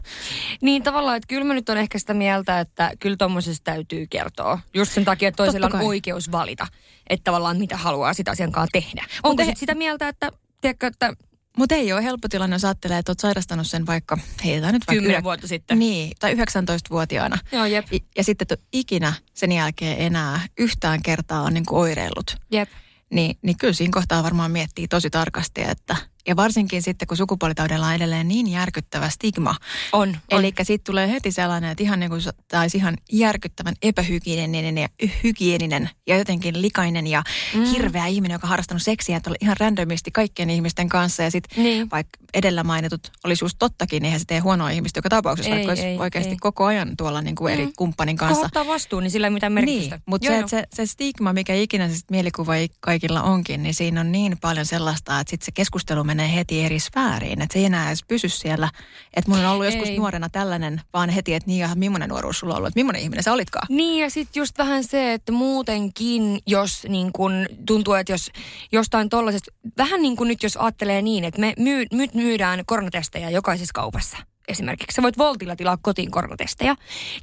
[0.61, 4.59] Niin tavallaan, että kyllä mä nyt on ehkä sitä mieltä, että kyllä tuommoisesta täytyy kertoa.
[4.73, 6.67] Just sen takia, että toisella on oikeus valita,
[7.09, 9.05] että tavallaan mitä haluaa sitä asian kanssa tehdä.
[9.23, 9.53] Onko te...
[9.55, 11.13] sitä mieltä, että, tiedätkö, että
[11.57, 15.01] mutta ei ole helppo tilanne, jos ajattelee, että olet sairastanut sen vaikka, heitetään nyt vaikka...
[15.01, 15.23] 10 yrä...
[15.23, 15.79] vuotta sitten.
[15.79, 17.37] Niin, tai 19-vuotiaana.
[17.51, 17.85] Joo, jep.
[17.91, 22.37] Ja, ja sitten et ikinä sen jälkeen enää yhtään kertaa on niin oireillut.
[22.51, 22.69] Jep.
[23.13, 25.95] Niin, niin kyllä siinä kohtaa varmaan miettii tosi tarkasti, että
[26.27, 29.55] ja varsinkin sitten, kun sukupuolitaudella on edelleen niin järkyttävä stigma.
[29.91, 30.09] On.
[30.09, 30.39] on.
[30.39, 34.87] Eli siitä tulee heti sellainen, että ihan niin kuin taisi ihan järkyttävän epähygieninen ja
[35.23, 37.65] hygieninen ja jotenkin likainen ja mm.
[37.65, 41.23] hirveä ihminen, joka on harrastanut seksiä että ihan randomisti kaikkien ihmisten kanssa.
[41.23, 41.89] Ja sitten niin.
[41.91, 45.55] vaikka edellä mainitut olisi just tottakin, niin eihän se tee huonoa ihmistä joka tapauksessa, ei,
[45.55, 46.37] vaikka olisi ei, oikeasti ei.
[46.39, 47.71] koko ajan tuolla niin kuin eri mm.
[47.77, 48.35] kumppanin kanssa.
[48.35, 49.95] Kohottaa vastuun, niin sillä ei mitään merkitystä.
[49.95, 54.11] Niin, mutta se, se, se stigma, mikä ikinä se mielikuva kaikilla onkin, niin siinä on
[54.11, 57.41] niin paljon sellaista, että sitten se keskustelu menee heti eri sfääriin.
[57.41, 58.69] Että se ei enää edes pysy siellä.
[59.13, 59.97] Että mulla on ollut joskus ei.
[59.97, 62.67] nuorena tällainen, vaan heti, että niin ja millainen nuoruus sulla on ollut.
[62.67, 63.67] Että millainen ihminen sä olitkaan.
[63.69, 68.31] Niin ja sitten just vähän se, että muutenkin, jos niin kun, tuntuu, että jos
[68.71, 73.29] jostain tollaisesta, vähän niin kuin nyt jos ajattelee niin, että me myy, nyt myydään koronatestejä
[73.29, 74.95] jokaisessa kaupassa esimerkiksi.
[74.95, 76.75] Sä voit Voltilla tilaa kotiin koronatestejä.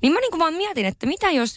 [0.02, 1.56] Niin mä niin kuin vaan mietin, että mitä jos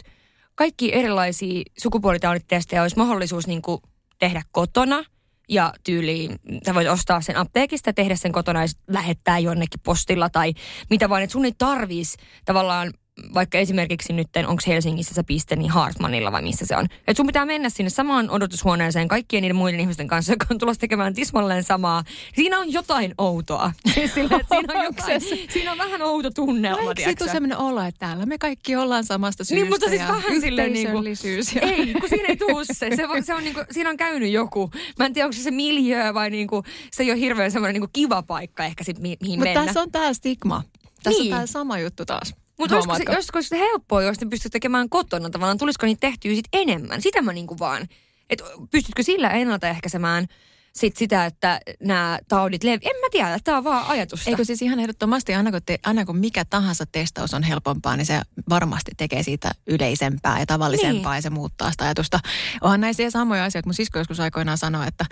[0.54, 3.82] kaikki erilaisia sukupuolitauditestejä olisi mahdollisuus niin kuin
[4.18, 5.04] tehdä kotona–
[5.48, 10.54] ja tyyliin sä voit ostaa sen apteekista, tehdä sen kotona ja lähettää jonnekin postilla tai
[10.90, 12.92] mitä vaan, että sun ei tarvisi tavallaan
[13.34, 16.84] vaikka esimerkiksi nyt, onko Helsingissä se piste, niin Hartmanilla vai missä se on.
[16.84, 20.80] Että sun pitää mennä sinne samaan odotushuoneeseen kaikkien niiden muiden ihmisten kanssa, jotka on tulossa
[20.80, 22.04] tekemään tismalleen samaa.
[22.34, 23.72] Siinä on jotain outoa.
[24.14, 27.98] Sille, että siinä, on jotain, siinä on vähän outo tunnelma, Eikö siitä sellainen olo, että
[27.98, 31.06] täällä me kaikki ollaan samasta syystä Niin, mutta siis vähän silleen niin kuin,
[31.54, 31.60] ja...
[31.60, 32.74] Ei, kun siinä ei tuu se.
[32.96, 34.70] se, se on niin kuin, siinä on käynyt joku.
[34.98, 37.80] Mä en tiedä, onko se se miljöö vai niin kuin, se ei ole hirveän semmoinen
[37.80, 39.60] niin kiva paikka ehkä sit, mihin Mut mennä.
[39.60, 40.62] Mutta tässä on tämä stigma.
[41.02, 41.32] Tässä niin.
[41.32, 42.43] on tämä sama juttu taas.
[42.58, 45.58] Mutta olisiko se, olisiko se helppoa, jos ne pystyisi tekemään kotona tavallaan?
[45.58, 47.02] Tulisiko niitä tehtyä sit enemmän?
[47.02, 47.88] Sitä mä niinku vaan.
[48.30, 50.26] Että pystytkö sillä ennaltaehkäisemään
[50.76, 52.78] sit sitä, että nämä taudit levi.
[52.82, 54.30] En mä tiedä, tämä on vaan ajatusta.
[54.30, 58.06] Eikö siis ihan ehdottomasti, aina kun, te, aina kun mikä tahansa testaus on helpompaa, niin
[58.06, 61.18] se varmasti tekee siitä yleisempää ja tavallisempaa niin.
[61.18, 62.20] ja se muuttaa sitä ajatusta.
[62.60, 63.68] Onhan näissä samoja asioita.
[63.68, 65.06] Mun sisko joskus aikoinaan sanoi, että,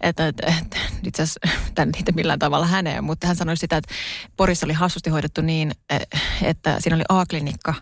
[0.00, 1.40] että, että, että itse asiassa
[1.84, 3.94] niitä millään tavalla häneen, mutta hän sanoi sitä, että
[4.36, 5.72] Porissa oli hassusti hoidettu niin,
[6.42, 7.74] että siinä oli A-klinikka,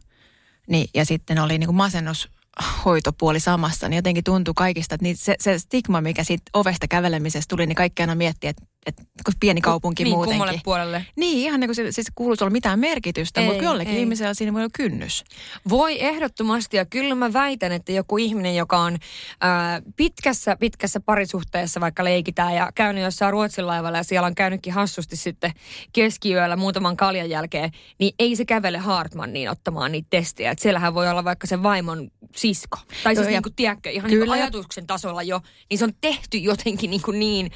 [0.69, 2.36] niin, ja sitten oli niin kuin masennus
[2.85, 7.67] hoitopuoli samassa, niin jotenkin tuntuu kaikista, että se, se stigma, mikä siitä ovesta kävelemisestä tuli,
[7.67, 9.03] niin kaikki aina miettii, että että
[9.41, 10.39] pieni kaupunki niin, muutenkin.
[10.39, 11.07] kummalle puolelle.
[11.17, 14.01] Niin, ihan niin kuin se, siis kuuluisi olla mitään merkitystä, ei, mutta jollekin ei.
[14.01, 15.25] ihmisellä siinä voi olla kynnys.
[15.69, 18.99] Voi ehdottomasti, ja kyllä mä väitän, että joku ihminen, joka on
[19.41, 24.73] ää, pitkässä, pitkässä parisuhteessa vaikka leikitään ja käynyt jossain Ruotsin laivalla ja siellä on käynytkin
[24.73, 25.53] hassusti sitten
[25.93, 30.51] keskiyöllä muutaman kaljan jälkeen, niin ei se kävele Hartmanniin ottamaan niitä testejä.
[30.51, 32.79] Et siellähän voi olla vaikka se vaimon sisko.
[33.05, 35.93] Tai siis Joo, niin kuin, tiedätkö, ihan niin kuin ajatuksen tasolla jo, niin se on
[36.01, 37.51] tehty jotenkin niin, kuin niin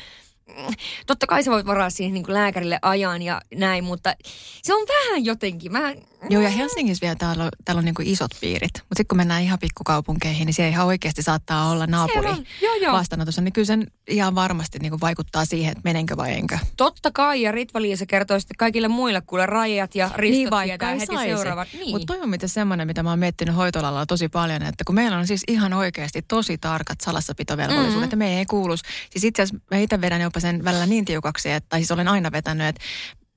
[1.06, 4.14] totta kai sä voit varaa siihen niin kuin lääkärille ajan ja näin, mutta
[4.62, 5.72] se on vähän jotenkin.
[5.72, 5.94] Mä,
[6.28, 8.72] Joo, ja Helsingissä vielä täällä on, täällä on niin isot piirit.
[8.74, 12.28] Mutta sitten kun mennään ihan pikkukaupunkeihin, niin siellä ihan oikeasti saattaa olla naapuri
[12.62, 12.92] joo, joo.
[12.92, 13.42] vastaanotossa.
[13.42, 16.58] Niin kyllä sen ihan varmasti niin kuin vaikuttaa siihen, että menenkö vai enkö.
[16.76, 21.06] Totta kai, ja Ritva-Liisa kertoo sitten kaikille muille, kuule rajat ja ristot niin, tietää heti
[21.06, 21.30] saisi.
[21.30, 21.68] seuraavat.
[21.72, 21.90] Niin.
[21.90, 25.18] Mutta toi on mitä semmoinen, mitä mä oon miettinyt hoitolalla tosi paljon, että kun meillä
[25.18, 28.04] on siis ihan oikeasti tosi tarkat salassapitovelvollisuudet, mm-hmm.
[28.04, 28.76] että me ei kuulu.
[29.10, 32.32] Siis itse asiassa mä itse vedän jopa sen välillä niin tiukaksi, että siis olen aina
[32.32, 32.80] vetänyt, että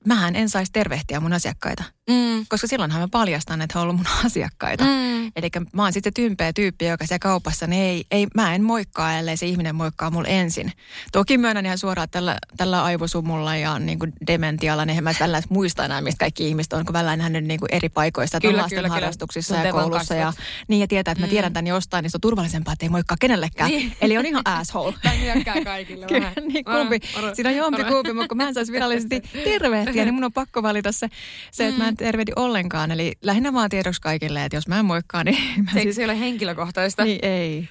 [0.06, 2.46] mähän en saisi tervehtiä mun asiakkaita Mm.
[2.48, 4.84] Koska silloinhan mä paljastan, että he on ollut mun asiakkaita.
[4.84, 5.32] Mm.
[5.36, 9.18] Eli mä oon sitten tympeä tyyppi, joka siellä kaupassa, niin ei, ei, mä en moikkaa,
[9.18, 10.72] ellei se ihminen moikkaa mulle ensin.
[11.12, 15.42] Toki myönnän ihan suoraan tällä, tällä aivosumulla ja niin kuin dementialla, niin en mä tällä
[15.48, 18.76] muista enää, mistä kaikki ihmiset on, kun välillä nähnyt niin kuin eri paikoista, kyllä, lasten
[18.76, 19.68] kyllä, harrastuksissa kyllä.
[19.68, 20.14] ja koulussa.
[20.14, 20.32] Ja,
[20.68, 21.30] niin, ja tietää, että mä mm.
[21.30, 23.70] tiedän tämän jostain, niin se on turvallisempaa, että ei moikkaa kenellekään.
[23.70, 23.96] Niin.
[24.00, 24.94] Eli on ihan asshole.
[25.44, 27.00] Tai kaikille Kyllä, niin kumpi.
[27.34, 30.62] Siinä on jompi kumpi, mutta kun mä en saisi virallisesti tervehtiä, niin mun on pakko
[30.62, 31.08] valita se,
[31.50, 32.90] se että mä en tervehdi ollenkaan.
[32.90, 35.38] Eli lähinnä vaan tiedoksi kaikille, että jos mä en moikkaa, niin...
[35.64, 35.96] Mä se, siis...
[35.96, 37.04] se ei ole henkilökohtaista.
[37.04, 37.68] Niin, ei.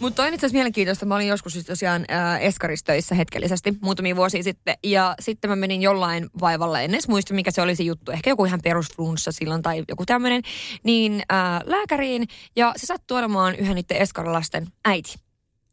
[0.00, 1.06] Mutta on itse asiassa mielenkiintoista.
[1.06, 4.74] Mä olin joskus siis tosiaan äh, Eskaristöissä hetkellisesti muutamia vuosia sitten.
[4.84, 8.12] Ja sitten mä menin jollain vaivalla, en edes muista mikä se oli se juttu.
[8.12, 10.42] Ehkä joku ihan perusflunssa silloin tai joku tämmöinen.
[10.84, 15.29] Niin äh, lääkäriin ja se sattui olemaan yhden niiden Eskarilasten äiti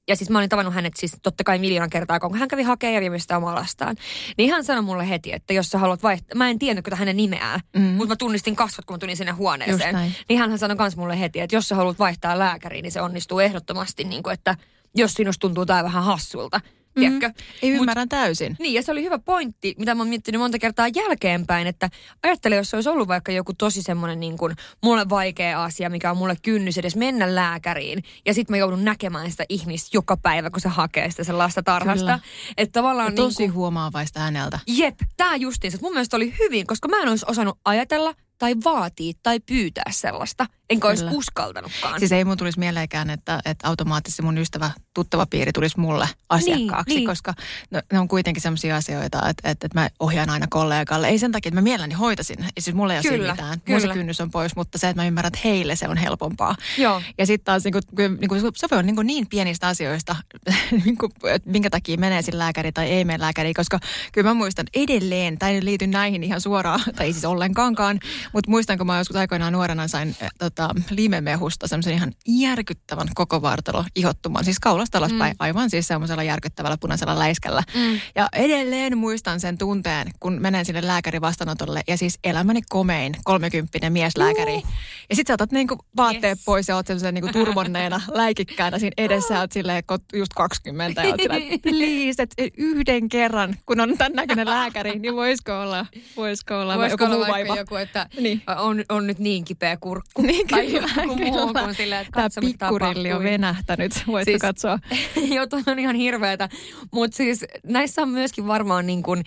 [0.07, 3.03] ja siis mä olin tavannut hänet siis totta kai miljoona kertaa, kun hän kävi hakemaan
[3.03, 3.95] ja sitä omaa lastaan.
[4.37, 7.17] Niin hän sanoi mulle heti, että jos sä haluat vaihtaa, mä en tiennyt kyllä hänen
[7.17, 7.81] nimeään, mm.
[7.81, 9.95] mutta mä tunnistin kasvot, kun mä tulin sinne huoneeseen.
[10.29, 13.39] Niin hän sanoi myös mulle heti, että jos sä haluat vaihtaa lääkäriin, niin se onnistuu
[13.39, 14.55] ehdottomasti, niin kuin, että
[14.95, 16.61] jos sinusta tuntuu tämä vähän hassulta,
[16.97, 17.33] Mm-hmm.
[17.61, 18.55] Ei ymmärrän Mut, täysin.
[18.59, 21.89] Niin, ja se oli hyvä pointti, mitä mä oon miettinyt monta kertaa jälkeenpäin, että
[22.23, 26.11] ajattele, jos se olisi ollut vaikka joku tosi semmoinen niin kuin mulle vaikea asia, mikä
[26.11, 30.49] on mulle kynnys edes mennä lääkäriin, ja sitten mä joudun näkemään sitä ihmistä joka päivä,
[30.49, 32.19] kun se hakee sitä sen lasta tarhasta.
[32.57, 34.59] Että tavallaan ja tosi niin kuin, huomaavaista häneltä.
[34.67, 35.77] Jep, tää justiinsa.
[35.81, 40.45] Mun mielestä oli hyvin, koska mä en olisi osannut ajatella tai vaatii tai pyytää sellaista.
[40.69, 41.99] Enkä olisi uskaltanutkaan.
[41.99, 46.89] Siis ei mun tulisi mieleenkään, että, että automaattisesti mun ystävä, tuttava piiri tulisi mulle asiakkaaksi,
[46.89, 47.07] niin, niin.
[47.07, 47.33] koska
[47.71, 51.07] no, ne on kuitenkin sellaisia asioita, että, että, että mä ohjaan aina kollegalle.
[51.07, 52.45] Ei sen takia, että mä mielelläni hoitasin.
[52.59, 53.61] Siis mulle ei ole mitään.
[53.65, 53.79] Kyllä.
[53.79, 56.55] Mun se kynnys on pois, mutta se, että mä ymmärrän, että heille se on helpompaa.
[56.77, 57.01] Joo.
[57.17, 60.15] Ja sitten taas niin kuin, niin kuin, se on niin, kuin niin pienistä asioista,
[60.85, 63.79] niin kuin, että minkä takia menee sinne lääkäri tai ei mene lääkäri, koska
[64.11, 67.99] kyllä mä muistan edelleen, tai ei liity näihin ihan suoraan, tai siis ollenkaankaan,
[68.33, 73.41] mutta muistan, kun mä joskus aikoinaan nuorena sain äh, tota, limemehusta semmoisen ihan järkyttävän koko
[73.41, 74.45] vartalo ihottuman.
[74.45, 75.37] Siis kaulasta alaspäin, mm.
[75.39, 77.63] aivan siis semmoisella järkyttävällä punaisella läiskällä.
[77.75, 77.99] Mm.
[78.15, 83.93] Ja edelleen muistan sen tunteen, kun menen sinne lääkäri vastaanotolle ja siis elämäni komein kolmekymppinen
[83.93, 84.55] mieslääkäri.
[84.55, 84.67] Uh.
[85.09, 86.45] Ja sit sä otat niinku vaatteet yes.
[86.45, 91.21] pois ja oot semmoisen niinku turvonneena läikikkäänä siinä edessä oot silleen just 20 ja oot
[91.21, 95.85] silleen, please, et yhden kerran, kun on tämän näköinen lääkäri, niin voisiko olla,
[96.17, 97.55] voisiko olla voisiko joku olla muu vaiva.
[97.55, 98.41] joku, että niin.
[98.57, 100.21] on, on nyt niin kipeä kurkku.
[100.27, 104.79] Niin, tai kyllä, joku muu kuin silleen, että Tämä pikkurilli on venähtänyt, voitko siis, katsoa?
[105.35, 106.49] joo, on ihan hirveätä.
[106.91, 109.23] Mutta siis näissä on myöskin varmaan niin kuin,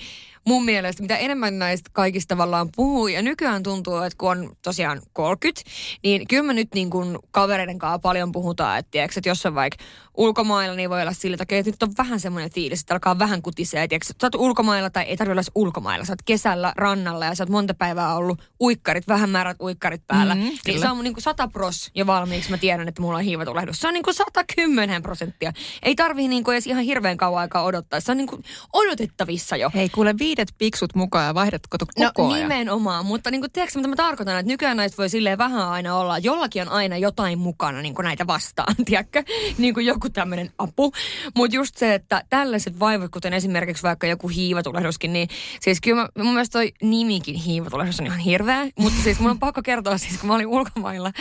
[0.47, 5.03] mun mielestä, mitä enemmän näistä kaikista tavallaan puhuu, ja nykyään tuntuu, että kun on tosiaan
[5.13, 5.71] 30,
[6.03, 9.55] niin kyllä me nyt niin kuin kavereiden kanssa paljon puhutaan, että, tiiäks, että jos on
[9.55, 9.85] vaikka
[10.17, 13.43] ulkomailla, niin voi olla sillä takia, että nyt on vähän semmoinen fiilis, että alkaa vähän
[13.43, 17.35] kutisee, että sä oot ulkomailla tai ei tarvitse olla ulkomailla, sä oot kesällä rannalla ja
[17.35, 21.15] sä oot monta päivää ollut uikkarit, vähän määrät uikkarit päällä, mm, niin se on niin
[21.15, 23.81] kuin 100 pros jo valmiiksi, mä tiedän, että mulla on hiivatulehdus.
[23.81, 25.53] Se on niin kuin 110 prosenttia.
[25.83, 29.57] Ei tarvii niin kuin edes ihan hirveän kauan aikaa odottaa, se on niin kuin odotettavissa
[29.57, 29.71] jo.
[29.75, 32.43] Hei, kuule viidet piksut mukaan ja vaihdatko koko no, ajan?
[32.43, 35.97] nimenomaan, mutta niin kuin, tiedätkö, mitä mä tarkoitan, että nykyään näistä voi silleen vähän aina
[35.97, 39.23] olla, jollakin on aina jotain mukana niin kuin näitä vastaan, tiedätkö?
[39.59, 40.93] Niin kuin joku tämmöinen apu.
[41.37, 45.29] Mutta just se, että tällaiset vaivat, kuten esimerkiksi vaikka joku hiivatulehduskin, niin
[45.61, 48.69] siis kyllä mä, mun mielestä toi nimikin hiivatulehdus on ihan hirveä.
[48.79, 51.13] Mutta siis mun on pakko kertoa siis, kun mä olin ulkomailla,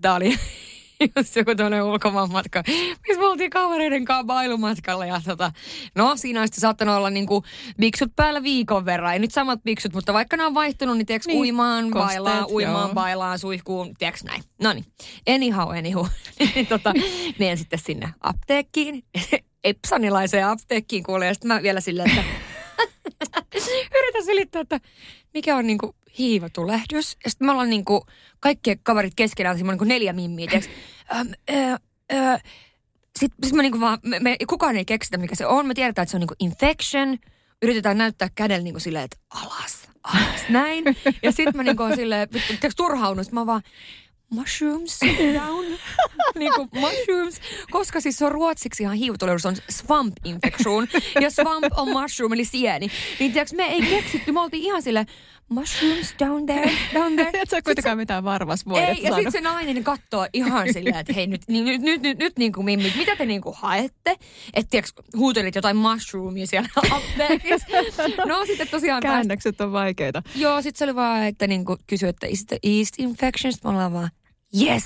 [0.00, 0.34] tää oli
[1.16, 2.62] just joku tuonne ulkomaanmatka,
[3.08, 5.06] missä me oltiin kavereiden kanssa bailumatkalla.
[5.06, 5.52] Ja tota,
[5.94, 7.44] no siinä olisi saattanut olla niinku
[7.80, 9.12] biksut päällä viikon verran.
[9.12, 12.46] Ei nyt samat biksut, mutta vaikka ne on vaihtunut, niin tiedätkö, niin, uimaan, kosteet, bailaan,
[12.50, 12.94] uimaan, joo.
[12.94, 14.42] bailaan, suihkuun, tiedätkö näin.
[14.62, 14.84] No niin,
[15.28, 16.06] anyhow, anyhow.
[16.68, 16.92] tota,
[17.38, 19.04] menen sitten sinne apteekkiin,
[19.64, 22.24] epsanilaiseen apteekkiin kuulee, ja sitten mä vielä silleen, että
[23.98, 24.80] yritän selittää, että
[25.34, 27.16] mikä on niinku hiivatulehdus.
[27.24, 28.06] Ja sitten me ollaan niinku,
[28.40, 30.50] kaikki kaverit keskenään semmoinen niinku neljä mimmiä,
[33.18, 35.66] sitten sit mä niinku vaan, me, me, kukaan ei keksitä mikä se on.
[35.66, 37.18] Me tiedetään, että se on niinku infection.
[37.62, 40.84] Yritetään näyttää kädellä niinku silleen, että alas, alas, näin.
[41.22, 42.28] Ja sitten mä niinku on silleen,
[42.76, 43.32] turhaunut.
[43.32, 43.62] Mä vaan,
[44.30, 44.98] mushrooms
[45.34, 45.64] down,
[46.38, 50.88] niin kuin mushrooms, koska siis se on ruotsiksi ihan hiivutulehdus on swamp infection
[51.20, 52.90] ja swamp on mushroom eli sieni.
[53.18, 55.06] Niin tiedätkö, me ei keksitty, me oltiin ihan sille
[55.48, 57.30] mushrooms down there, down there.
[57.42, 58.80] Et sä kuitenkaan mitään varmas voi.
[58.80, 62.18] Ei, ja sitten se nainen katsoo ihan silleen, että hei nyt, niin, nyt, nyt, nyt,
[62.18, 64.16] nyt niin kuin mimmit, mitä te niin kuin haette?
[64.54, 67.66] Että tiedätkö, huutelit jotain mushroomia siellä apteekissa.
[68.26, 69.02] No sitten tosiaan...
[69.02, 70.22] Käännökset on vaikeita.
[70.36, 73.64] Joo, sitten se oli vaan, että niin kuin kysyi, että is it the yeast infections?
[73.64, 74.10] Me ollaan vaan,
[74.62, 74.84] yes,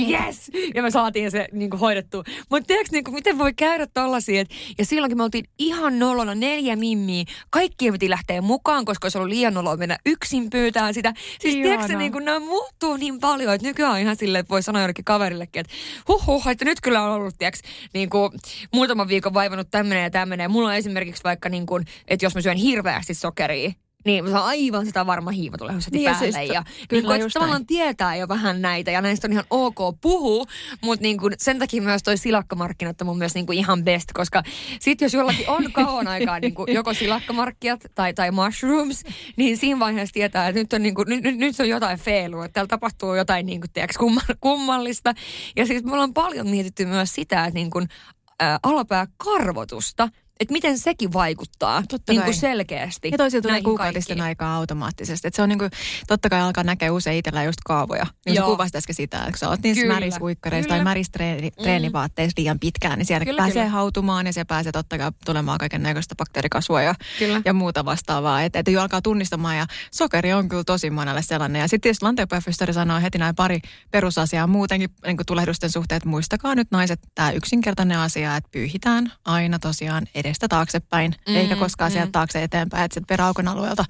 [0.00, 0.50] yes.
[0.74, 2.24] Ja me saatiin se niin kuin, hoidettua.
[2.50, 4.44] Mutta tiedätkö, niin kuin, miten voi käydä tollasia,
[4.78, 7.24] ja silloinkin me oltiin ihan nolona neljä mimmiä.
[7.50, 11.12] Kaikki piti lähteä mukaan, koska olisi ollut liian noloa mennä yksin pyytää sitä.
[11.40, 11.68] Siis Ihana.
[11.68, 14.82] tiedätkö, niin kuin, nämä muuttuu niin paljon, että nykyään on ihan silleen, että voi sanoa
[14.82, 15.72] jollekin kaverillekin, että
[16.08, 18.32] huh, huh että nyt kyllä on ollut, tiedätkö, niin kuin,
[18.72, 20.50] muutaman viikon vaivannut tämmöinen ja tämmöinen.
[20.50, 23.72] Mulla on esimerkiksi vaikka, niin kuin, että jos mä syön hirveästi sokeria,
[24.04, 26.32] niin se on aivan sitä varma hiivatulehus heti niin, päälle.
[26.32, 30.00] Siis, ja kyllä, niin kun, tavallaan tietää jo vähän näitä ja näistä on ihan ok
[30.00, 30.44] puhua,
[30.82, 34.12] mutta niin kuin, sen takia myös toi silakkamarkkinat on mun myös niin kuin ihan best,
[34.14, 34.42] koska
[34.80, 39.02] sit jos jollakin on kauan aikaa niin kuin joko silakkamarkkiat tai, tai mushrooms,
[39.36, 42.52] niin siinä vaiheessa tietää, että nyt on, niin kuin, nyt, nyt, on jotain feilua, että
[42.52, 43.98] täällä tapahtuu jotain niin kuin, tiedätkö,
[44.40, 45.14] kummallista.
[45.56, 47.88] Ja siis me ollaan paljon mietitty myös sitä, että niin kuin,
[48.42, 50.08] ä, alapääkarvotusta–
[50.42, 53.08] että miten sekin vaikuttaa totta niin kuin selkeästi.
[53.12, 55.28] Ja toisaalta tulee kuukautisten aikaa automaattisesti.
[55.28, 55.70] Et se on niin kuin,
[56.06, 58.06] totta kai alkaa näkeä usein itsellä just kaavoja.
[58.26, 62.42] Niin kuvasit äsken sitä, että kun sä oot niissä märishuikkareissa tai märistreenivaatteissa mm.
[62.42, 63.72] liian pitkään, niin siellä kyllä, pääsee kyllä.
[63.72, 66.94] hautumaan ja siellä pääsee totta kai tulemaan kaiken näköistä bakteerikasvua ja,
[67.44, 68.42] ja muuta vastaavaa.
[68.42, 71.60] Että et jo alkaa tunnistamaan ja sokeri on kyllä tosi monelle sellainen.
[71.60, 76.08] Ja sitten tietysti lanteenpäifysteri sanoo heti näin pari perusasiaa muutenkin niin kuin tulehdusten suhteen, että
[76.08, 81.56] muistakaa nyt naiset tämä yksinkertainen asia, että pyyhitään aina tosiaan edes edestä taaksepäin, mm, eikä
[81.56, 81.92] koskaan mm.
[81.92, 83.84] sieltä taakse eteenpäin, että peräaukon alueelta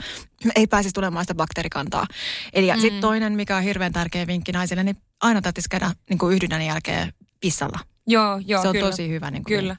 [0.56, 2.06] ei pääsisi tulemaan sitä bakteerikantaa.
[2.52, 2.80] Eli mm.
[2.80, 6.66] sitten toinen, mikä on hirveän tärkeä vinkki naisille, niin aina täytyisi käydä niin kuin yhdynnän
[6.66, 7.78] jälkeen pissalla.
[8.06, 8.90] Joo, joo, Se on kyllä.
[8.90, 9.76] tosi hyvä niin kuin Kyllä.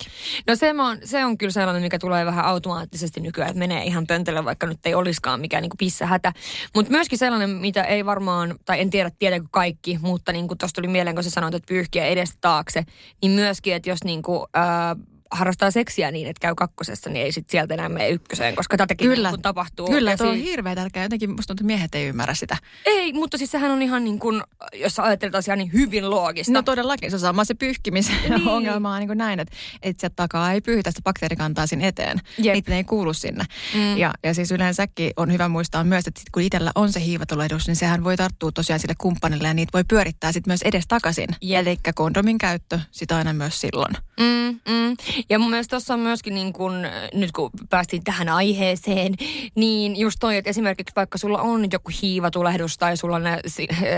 [0.47, 4.07] No se on, se on kyllä sellainen, mikä tulee vähän automaattisesti nykyään, että menee ihan
[4.07, 6.33] pöntölle, vaikka nyt ei olisikaan mikään niin pissähätä.
[6.75, 10.81] Mutta myöskin sellainen, mitä ei varmaan, tai en tiedä tietääkö kaikki, mutta niin kuin tuosta
[10.81, 12.83] tuli mieleen, kun sä sanoit, että pyyhkiä edestä taakse,
[13.21, 17.31] niin myöskin, että jos niin kuin, äh, harrastaa seksiä niin, että käy kakkosessa, niin ei
[17.31, 19.87] sit sieltä enää mene ykköseen, koska tätäkin kyllä, niin tapahtuu.
[19.87, 21.03] Kyllä, tuo on hirveä tärkeä.
[21.03, 22.57] Jotenkin musta tuntuu, että miehet ei ymmärrä sitä.
[22.85, 24.43] Ei, mutta siis sehän on ihan niin kuin,
[24.73, 26.53] jos ajattelet asiaa, niin hyvin loogista.
[26.53, 28.47] No todellakin, se on sama se pyyhkimisen niin.
[28.55, 32.21] ongelma on niin kuin näin, että, että sieltä takaa ei pyyhitä sitä bakteerikantaa sinne eteen.
[32.37, 32.53] Jep.
[32.53, 33.45] Niitä ei kuulu sinne.
[33.73, 33.97] Mm.
[33.97, 37.67] Ja, ja siis yleensäkin on hyvä muistaa myös, että sit kun itsellä on se hiivatulehdus,
[37.67, 41.29] niin sehän voi tarttua tosiaan sille kumppanille ja niitä voi pyörittää sitten myös edes takaisin.
[41.41, 43.95] Eli kondomin käyttö sitä aina myös silloin.
[44.19, 44.95] Mm, mm.
[45.29, 46.73] Ja mun mielestä tuossa on myöskin niin kun,
[47.13, 49.15] nyt kun päästiin tähän aiheeseen,
[49.55, 53.39] niin just toi, että esimerkiksi vaikka sulla on joku hiivatulehdus tai sulla on ne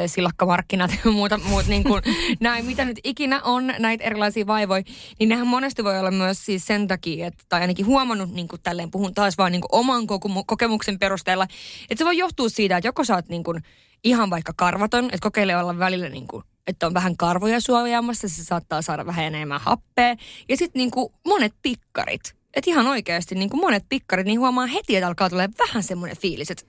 [0.08, 2.02] silakkamarkkinat ja muuta, muut niin kun,
[2.40, 4.84] näin, mitä nyt ikinä on näitä erilaisia vaivoja,
[5.20, 8.62] niin nehän monesti voi olla myös siis sen takia, että, tai ainakin huomannut niin kuin
[8.62, 10.08] tälleen, puhun taas vaan niin oman
[10.46, 11.44] kokemuksen perusteella,
[11.90, 13.62] että se voi johtua siitä, että joko sä oot niin kuin
[14.04, 18.44] ihan vaikka karvaton, että kokeile olla välillä niin kuin että on vähän karvoja suojaamassa, se
[18.44, 20.16] saattaa saada vähän enemmän happea.
[20.50, 22.36] Ja sitten niinku monet pikkarit.
[22.54, 26.18] Että ihan oikeasti niin kuin monet pikkarit, niin huomaa heti, että alkaa tulla vähän semmoinen
[26.18, 26.64] fiilis, että...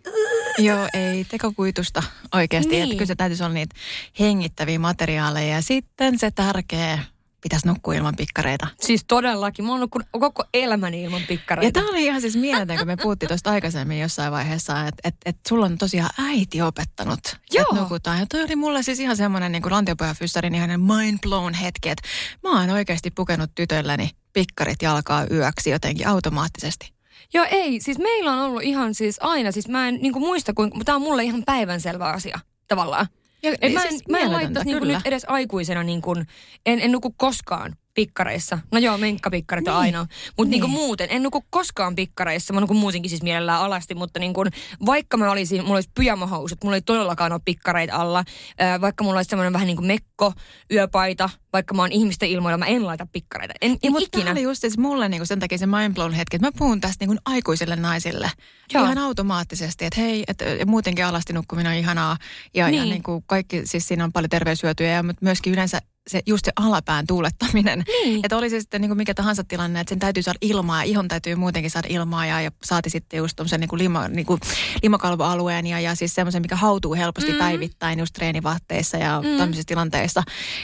[0.58, 2.02] Joo, ei tekokuitusta
[2.34, 2.70] oikeasti.
[2.70, 2.82] Niin.
[2.82, 3.76] Että kyllä se täytyisi olla niitä
[4.20, 5.54] hengittäviä materiaaleja.
[5.54, 6.98] Ja sitten se tärkeä
[7.46, 8.66] pitäisi nukkua ilman pikkareita.
[8.80, 9.64] Siis todellakin.
[9.64, 11.66] Mä oon nukkunut koko elämäni ilman pikkareita.
[11.68, 15.14] Ja tämä oli ihan siis mieletön, kun me puhuttiin tuosta aikaisemmin jossain vaiheessa, että et,
[15.24, 18.18] et sulla on tosiaan äiti opettanut, että nukutaan.
[18.18, 22.08] Ja toi oli mulle siis ihan semmoinen niin lantiopojafyssarin ihan mind blown hetki, että
[22.42, 26.92] mä oon oikeasti pukenut tytölläni pikkarit jalkaa yöksi jotenkin automaattisesti.
[27.34, 27.80] Joo, ei.
[27.80, 31.02] Siis meillä on ollut ihan siis aina, siis mä en niin muista, kun tämä on
[31.02, 33.06] mulle ihan päivänselvä asia tavallaan.
[33.42, 36.26] Ja, Et mä en, siis mä en laittaisi niin nyt edes aikuisena, niin kuin,
[36.66, 38.58] en, en nuku koskaan pikkareissa.
[38.72, 39.80] No joo, menkkapikkarit on niin.
[39.80, 40.06] ainoa.
[40.36, 40.62] Mutta niin.
[40.62, 42.54] niin muuten, en nuku koskaan pikkareissa.
[42.54, 44.48] Mä nukun muutenkin siis mielellään alasti, mutta niin kuin,
[44.86, 48.24] vaikka mä olisin, mulla olisi pyjamahousut, mulla ei todellakaan ole pikkareita alla.
[48.62, 50.32] Äh, vaikka mulla olisi semmoinen vähän niin kuin mekko,
[50.72, 53.54] yöpaita, vaikka mä oon ihmisten ilmoilla, mä en laita pikkareita.
[53.60, 54.30] En, en mutta ikinä.
[54.30, 57.02] oli just siis mulle niin kuin sen takia se mindblown hetki, että mä puhun tästä
[57.02, 58.30] niin kuin aikuisille naisille.
[58.74, 58.84] Joo.
[58.84, 62.16] Ihan automaattisesti, että hei, että muutenkin alasti nukkuminen on ihanaa.
[62.54, 62.78] Ja, niin.
[62.78, 65.80] ja niin kuin kaikki, siis siinä on paljon terveyshyötyjä, mutta myöskin yleensä
[66.10, 67.84] se, just se alapään tuulettaminen.
[68.04, 68.20] Niin.
[68.24, 70.90] Että oli se sitten niin kuin mikä tahansa tilanne, että sen täytyy saada ilmaa ja
[70.90, 74.40] ihon täytyy muutenkin saada ilmaa ja, ja saati sitten just tuommoisen niin lima, niin kuin
[74.82, 77.38] limakalvoalueen ja, ja siis semmoisen, mikä hautuu helposti mm.
[77.38, 79.36] päivittäin just treenivaatteissa ja mm.
[79.36, 80.22] tämmöisissä tilanteissa.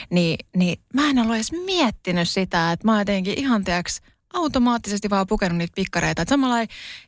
[0.09, 4.01] Niin, niin mä en ollut edes miettinyt sitä, että mä jotenkin ihan tiiäks,
[4.33, 6.21] automaattisesti vaan pukenut niitä pikkareita.
[6.21, 6.55] Et samalla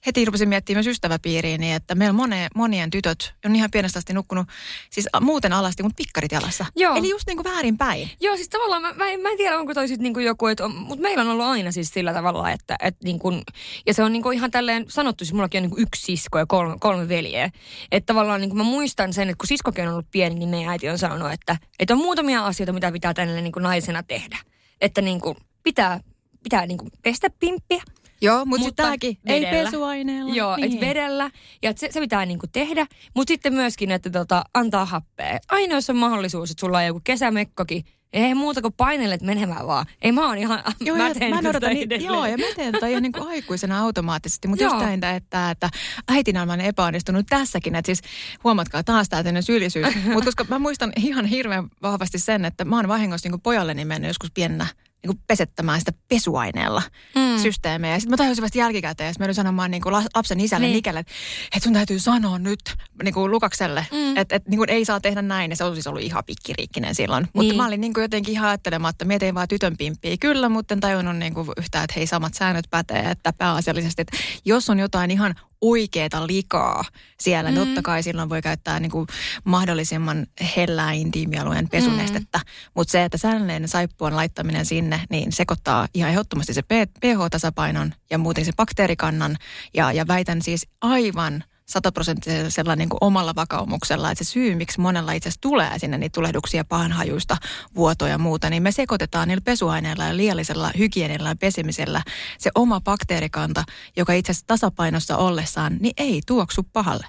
[0.06, 4.14] heti rupesin miettimään myös ystäväpiiriin, niin että meillä mone, monien tytöt on ihan pienestä asti
[4.14, 4.48] nukkunut
[4.90, 6.66] siis muuten alasti, mutta pikkarit jalassa.
[6.76, 6.96] Joo.
[6.96, 8.10] Eli just niin kuin väärin päin.
[8.22, 10.48] Joo, siis tavallaan mä, mä, en, mä en tiedä, onko toi sitten niin kuin joku,
[10.48, 13.42] että mutta meillä on ollut aina siis sillä tavalla, että, että niin kuin,
[13.86, 16.40] ja se on niin kuin ihan tälleen sanottu, siis mullakin on niin kuin yksi sisko
[16.40, 17.50] ja kolme, kolme veljeä.
[17.92, 20.70] Että tavallaan niin kuin mä muistan sen, että kun siskokin on ollut pieni, niin meidän
[20.70, 24.38] äiti on sanonut, että, että on muutamia asioita, mitä pitää tänne niin kuin naisena tehdä.
[24.82, 26.00] Että niin kuin pitää
[26.46, 27.84] pitää niin kuin pestä pimppiä.
[28.22, 30.36] Joo, mutta, mutta tämäkin ei pesuaineella.
[30.36, 30.74] Joo, niin.
[30.74, 31.32] että vedellä.
[31.64, 32.86] Ja et se, se pitää niinku tehdä.
[33.16, 35.40] Mutta sitten myöskin, että tota, antaa happea.
[35.50, 39.86] Aina jos on mahdollisuus, että sulla on joku kesämekkokin, ei muuta kuin painelet menemään vaan.
[40.02, 42.88] Ei mä oon ihan, joo, mä teen mä odotan, niin, Joo, ja mä teen tota
[42.88, 44.48] ihan niin kuin aikuisena automaattisesti.
[44.48, 45.70] Mutta just näin, että, että
[46.08, 47.76] äitinä olen epäonnistunut tässäkin.
[47.76, 48.02] Että siis
[48.44, 49.88] huomatkaa taas tämä tänne syyllisyys.
[50.14, 54.10] Mutta koska mä muistan ihan hirveän vahvasti sen, että mä oon vahingossa niin pojalleni mennyt
[54.10, 54.68] joskus piennä
[55.06, 56.82] niin pesettämään sitä pesuaineella
[57.16, 57.42] mm.
[57.42, 58.00] systeemejä.
[58.00, 60.76] Sitten mä tajusin vasta jälkikäteen, että mä yritin sanomaan niin kuin lapsen isälle niin.
[60.76, 61.14] Nikelle, että,
[61.56, 62.60] että sun täytyy sanoa nyt
[63.04, 64.18] niin kuin Lukakselle, mm.
[64.18, 65.52] että, että niin kuin ei saa tehdä näin.
[65.52, 67.24] Ja se on siis ollut ihan pikkiriikkinen silloin.
[67.24, 67.32] Niin.
[67.34, 70.18] Mutta mä olin niin kuin jotenkin ihan ajattelematta, että vaan tytön pimppiä.
[70.20, 73.10] Kyllä, mutta en tajunnut niin kuin yhtään, että hei samat säännöt pätee.
[73.12, 76.86] Että pääasiallisesti, että jos on jotain ihan oikeeta likaa
[77.20, 77.52] siellä.
[77.52, 77.58] Mm.
[77.58, 79.08] Totta kai silloin voi käyttää niin kuin
[79.44, 80.28] mahdollisimman
[80.58, 82.38] hellää intiimialueen pesunestettä.
[82.38, 82.72] Mm.
[82.76, 86.62] Mutta se, että säännöllinen saippuan laittaminen sinne, niin sekoittaa ihan ehdottomasti se
[87.00, 89.38] pH-tasapainon ja muuten se bakteerikannan.
[89.74, 95.30] Ja, ja väitän siis aivan– sataprosenttisella niin omalla vakaumuksella, että se syy, miksi monella itse
[95.30, 97.38] asiassa tulee sinne niitä tulehduksia, pahanhajuista,
[97.76, 102.04] vuotoja ja muuta, niin me sekoitetaan niillä pesuaineilla ja liiallisella hygienillä ja pesimisellä
[102.38, 103.64] se oma bakteerikanta,
[103.98, 107.08] joka itse asiassa tasapainossa ollessaan, niin ei tuoksu pahalle.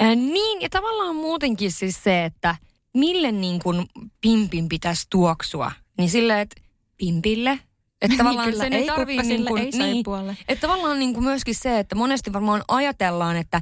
[0.00, 2.56] Äh, niin, ja tavallaan muutenkin siis se, että
[2.94, 3.86] mille niin kuin
[4.20, 6.60] pimpin pitäisi tuoksua, niin silleen, että
[6.98, 7.58] pimpille
[8.02, 10.04] että niin, tavallaan niin, sen ei, ei tarvii niin kuin, ei niin,
[10.48, 13.60] että tavallaan niin kuin myöskin se, että monesti varmaan ajatellaan, että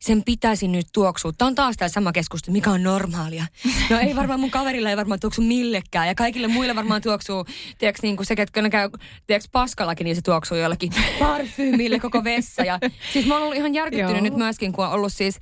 [0.00, 1.32] sen pitäisi nyt tuoksua.
[1.38, 3.46] Tämä on taas tämä sama keskustelu, mikä on normaalia.
[3.90, 7.44] No ei varmaan mun kaverilla ei varmaan tuoksu millekään ja kaikille muille varmaan tuoksuu,
[7.78, 8.90] tiedätkö, niin kuin se, ketkä ne käy,
[9.26, 12.62] tiedätkö, paskallakin, niin se tuoksuu jollekin parfyymille koko vessa.
[12.62, 12.78] Ja
[13.12, 15.38] siis mä oon ollut ihan järkyttynyt nyt myöskin, kun on ollut siis,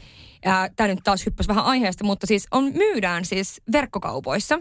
[0.76, 4.58] tämä nyt taas hyppäsi vähän aiheesta, mutta siis on myydään siis verkkokaupoissa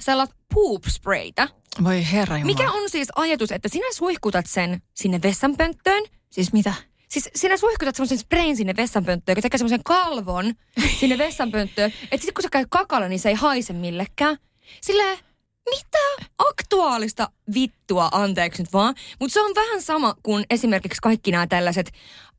[0.00, 1.48] sellaista poop sprayta,
[1.84, 2.56] voi herra Jumala.
[2.56, 6.04] Mikä on siis ajatus, että sinä suihkutat sen sinne vessanpönttöön?
[6.30, 6.74] Siis mitä?
[7.08, 10.54] Siis sinä suihkutat semmoisen sprayn sinne vessanpönttöön, joka tekee semmoisen kalvon
[11.00, 11.92] sinne vessanpönttöön.
[12.02, 14.36] Että sitten kun sä käyt kakalla, niin se ei haise millekään.
[14.80, 15.18] Silleen,
[15.70, 18.94] mitä aktuaalista vittua, anteeksi nyt vaan.
[19.20, 21.92] Mutta se on vähän sama kuin esimerkiksi kaikki nämä tällaiset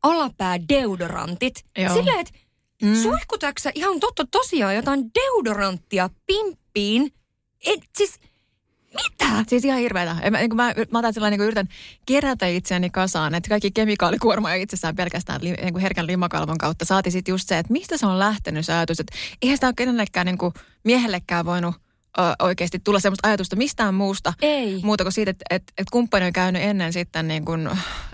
[0.03, 1.65] alapää-deodorantit.
[1.93, 2.33] Silleen, että
[2.81, 2.95] mm.
[2.95, 7.13] suihkutatko ihan totta tosiaan jotain deodoranttia pimppiin?
[7.65, 8.19] Et siis
[8.93, 9.43] mitä?
[9.47, 10.15] Siis ihan hirveetä.
[10.31, 11.67] Mä, niin mä, mä otan sillä niin yritän
[12.05, 16.85] kerätä itseäni kasaan, että kaikki kemikaalikuorma ei itsessään pelkästään li, niin herkän limakalvon kautta.
[16.85, 19.73] Saati sitten just se, että mistä se on lähtenyt se ajatus, että eihän sitä ole
[19.77, 20.37] kenellekään niin
[20.83, 21.75] miehellekään voinut–
[22.39, 24.33] oikeasti tulla sellaista ajatusta mistään muusta.
[24.41, 24.79] Ei.
[24.83, 27.67] Muuta kuin siitä, että, että, että kumppani on käynyt ennen sitten niin kuin,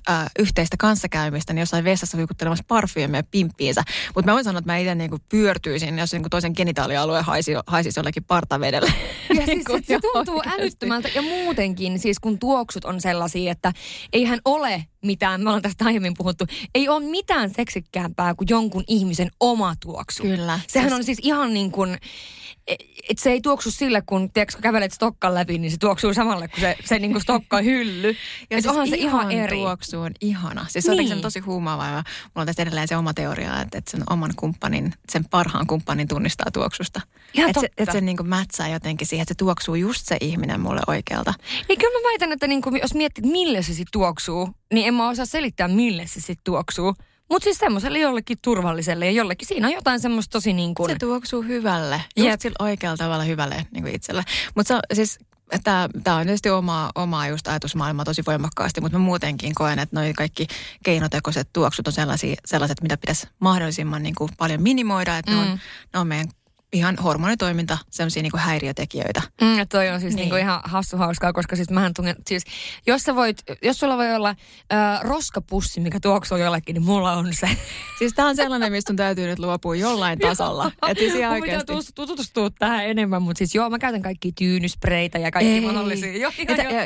[0.09, 3.83] äh, yhteistä kanssakäymistä, niin jossain vessassa viikuttelemassa parfyymiä pimppiinsä.
[4.15, 7.51] Mutta mä voin sanoa, että mä itse niin kuin pyörtyisin, jos niin toisen genitaalialue haisi,
[7.67, 8.91] haisisi jollekin partavedellä.
[9.29, 11.09] Ja siis se, se tuntuu älyttömältä.
[11.15, 13.73] Ja muutenkin, siis kun tuoksut on sellaisia, että
[14.13, 16.45] eihän ole mitään, me ollaan tästä aiemmin puhuttu,
[16.75, 20.23] ei ole mitään seksikkäämpää kuin jonkun ihmisen oma tuoksu.
[20.23, 20.59] Kyllä.
[20.67, 20.99] Sehän siis...
[20.99, 21.97] on siis ihan niin kuin
[23.09, 26.61] et se ei tuoksu sille, kun tiedätkö, kävelet stokkan läpi, niin se tuoksuu samalle kuin
[26.61, 28.07] se, se niin stokka hylly.
[28.49, 29.57] ja siis onhan se ihan eri.
[29.57, 30.65] tuoksu on ihana.
[30.69, 31.07] Siis niin.
[31.07, 31.85] se on tosi huumaava.
[31.85, 32.03] Ja mulla
[32.35, 36.51] on tästä edelleen se oma teoria, että, että sen oman kumppanin, sen parhaan kumppanin tunnistaa
[36.53, 37.01] tuoksusta.
[37.47, 40.59] Että se, et se niin kuin mätsää jotenkin siihen, että se tuoksuu just se ihminen
[40.59, 41.33] mulle oikealta.
[41.69, 44.93] Niin kyllä mä väitän, että niin kuin, jos miettii, millä se sitten tuoksuu, niin en
[44.93, 46.95] mä osaa selittää, millä se sitten tuoksuu.
[47.33, 50.91] Mutta siis semmoiselle jollekin turvalliselle ja jollekin siinä on jotain semmoista tosi niin kuin...
[50.91, 52.41] Se tuoksuu hyvälle, just yep.
[52.41, 54.23] sillä oikealla tavalla hyvälle niin kuin itselle.
[54.55, 55.19] Mutta siis
[55.63, 60.13] Tämä on tietysti oma, omaa just ajatusmaailmaa tosi voimakkaasti, mutta mä muutenkin koen, että noi
[60.13, 60.47] kaikki
[60.83, 65.37] keinotekoiset tuoksut on sellaisia, sellaiset, mitä pitäisi mahdollisimman niin kuin paljon minimoida, että mm.
[65.37, 65.59] ne, on,
[65.93, 66.27] ne on meidän
[66.73, 69.21] ihan hormonitoiminta, sellaisia niinku häiriötekijöitä.
[69.41, 70.21] Mm, toi on siis niin.
[70.21, 72.43] niinku ihan hassu hauskaa, koska siis mähän tungen, siis
[72.87, 77.33] jos sä voit, jos sulla voi olla äh, roskapussi, mikä tuoksuu jollekin, niin mulla on
[77.33, 77.49] se.
[77.99, 80.71] Siis tää on sellainen, mistä on täytyy nyt luopua jollain tasolla.
[80.87, 81.73] Et siis ihan oikeasti.
[81.95, 85.61] tutustua tähän enemmän, mutta siis joo, mä käytän kaikki tyynyspreitä ja kaikki Ei.
[85.61, 86.17] mahdollisia.
[86.17, 86.31] Jo,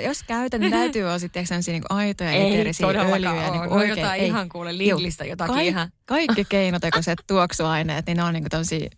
[0.04, 3.50] jos käytän, niin täytyy olla sitten sellaisia niinku aitoja eteerisiä öljyjä.
[3.52, 4.28] Niinku oikein, jotain ei.
[4.28, 5.90] ihan kuule Lidlistä jotakin Kaik, ihan.
[6.06, 8.50] Kaikki keinotekoiset tuoksuaineet, niin ne on niinku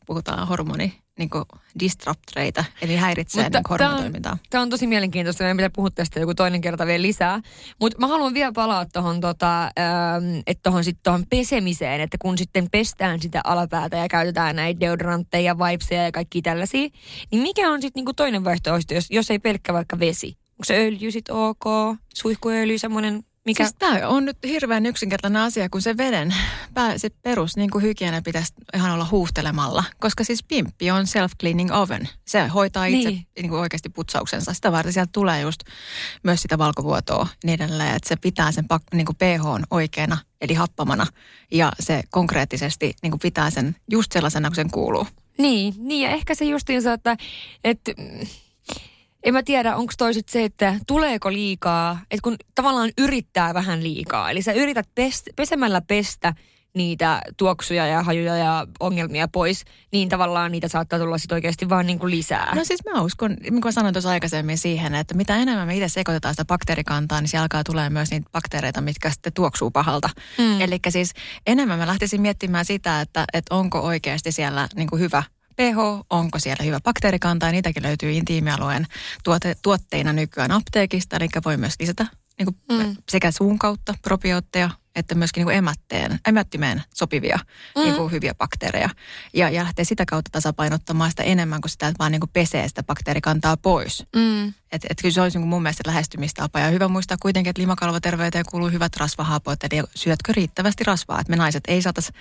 [0.06, 1.30] puhutaan hormoni hormoni niin
[1.80, 4.38] disruptoreita, eli häiritsee Mutta niin hormonitoimintaa.
[4.50, 7.42] Tämä on tosi mielenkiintoista, meidän pitää puhua tästä joku toinen kerta vielä lisää.
[7.80, 12.70] Mutta mä haluan vielä palaa tuohon tota, ähm, tohon sit tohon pesemiseen, että kun sitten
[12.72, 16.90] pestään sitä alapäätä ja käytetään näitä deodorantteja, vibeseja ja kaikki tällaisia,
[17.32, 20.28] niin mikä on sitten niinku toinen vaihtoehto, jos, jos ei pelkkä vaikka vesi?
[20.28, 21.64] Onko se öljy sitten ok?
[22.14, 23.64] Suihkuöljy semmoinen Mikä?
[23.64, 26.36] Siis tämä on nyt hirveän yksinkertainen asia, kun se veden,
[26.98, 29.84] se perus niin kuin hygienia pitäisi ihan olla huuhtelemalla.
[30.00, 32.10] Koska siis pimppi on self-cleaning oven.
[32.28, 33.28] Se hoitaa itse niin.
[33.36, 34.54] Niin kuin oikeasti putsauksensa.
[34.54, 35.60] Sitä varten sieltä tulee just
[36.24, 41.08] myös sitä valkovuotoa niin edelleen, että se pitää sen niin kuin pH oikeana, eli happamana.
[41.52, 45.08] Ja se konkreettisesti niin kuin pitää sen just sellaisena kuin sen kuuluu.
[45.38, 47.18] Niin, niin ja ehkä se justiinsa, että,
[47.64, 47.92] että
[49.24, 54.32] en mä tiedä, onko toiset se, että tuleeko liikaa, että kun tavallaan yrittää vähän liikaa.
[54.32, 56.34] Eli sä yrität pest, pesemällä pestä
[56.74, 61.88] niitä tuoksuja ja hajuja ja ongelmia pois, niin tavallaan niitä saattaa tulla sitten oikeasti vaan
[61.88, 62.56] niin kuin lisää.
[62.56, 65.90] No siis mä uskon, niin kuin sanoin tuossa aikaisemmin siihen, että mitä enemmän me itse
[65.90, 70.10] sekoitetaan sitä bakteerikantaa, niin siellä alkaa tulee myös niitä bakteereita, mitkä sitten tuoksuu pahalta.
[70.38, 70.62] Mm.
[70.62, 71.14] Eli siis
[71.48, 75.24] enemmän mä lähtisin miettimään sitä, että, että onko oikeasti siellä niin kuin hyvä
[75.60, 78.88] pH, onko siellä hyvä bakteerikanta ja niitäkin löytyy intiimialueen
[79.24, 82.08] tuote, tuotteina nykyään apteekista, eli voi myös lisätä
[82.38, 82.96] niin kuin mm.
[83.10, 87.40] sekä suun kautta probiootteja että myöskin niin kuin emätteen, emättimeen sopivia
[87.76, 87.82] mm.
[87.82, 88.90] niin kuin hyviä bakteereja.
[89.34, 92.68] Ja, ja lähtee sitä kautta tasapainottamaan sitä enemmän kuin sitä, että vaan niin kuin pesee
[92.68, 94.06] sitä bakteerikantaa pois.
[94.16, 94.54] Mm.
[94.72, 96.60] Että et kyllä se olisi niin mun mielestä lähestymistapa.
[96.60, 99.64] Ja hyvä muistaa kuitenkin, että limakalvoterveyteen kuuluu hyvät rasvahapot.
[99.64, 101.20] Eli syötkö riittävästi rasvaa?
[101.20, 102.12] Että me naiset ei saatas,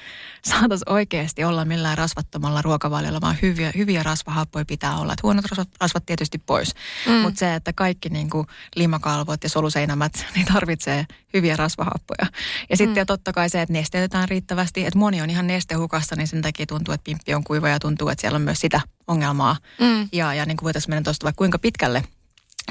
[0.44, 5.12] saatas oikeasti olla millään rasvattomalla ruokavaliolla, vaan hyviä, hyviä rasvahappoja pitää olla.
[5.12, 6.74] Että huonot rasvat, rasvat tietysti pois.
[7.06, 7.12] Mm.
[7.12, 8.46] Mutta se, että kaikki niin kuin
[8.76, 12.26] limakalvot ja soluseinämät, niin tarvitsee hyviä rasvahappoja.
[12.70, 13.06] Ja sitten mm.
[13.06, 14.86] totta kai se, että nesteytetään riittävästi.
[14.86, 18.08] Että moni on ihan nestehukassa, niin sen takia tuntuu, että pimppi on kuiva ja tuntuu,
[18.08, 19.56] että siellä on myös sitä ongelmaa.
[19.80, 20.08] Mm.
[20.12, 22.04] Ja, ja niin kuin voitaisiin mennä tuosta vaikka kuinka pitkälle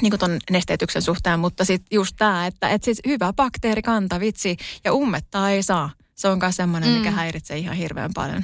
[0.01, 4.57] niin kuin ton nesteytyksen suhteen, mutta sitten just tämä, että et siis hyvä bakteerikanta, vitsi,
[4.83, 5.89] ja ummettaa ei saa.
[6.15, 6.95] Se on myös semmoinen, mm.
[6.95, 8.43] mikä häiritsee ihan hirveän paljon.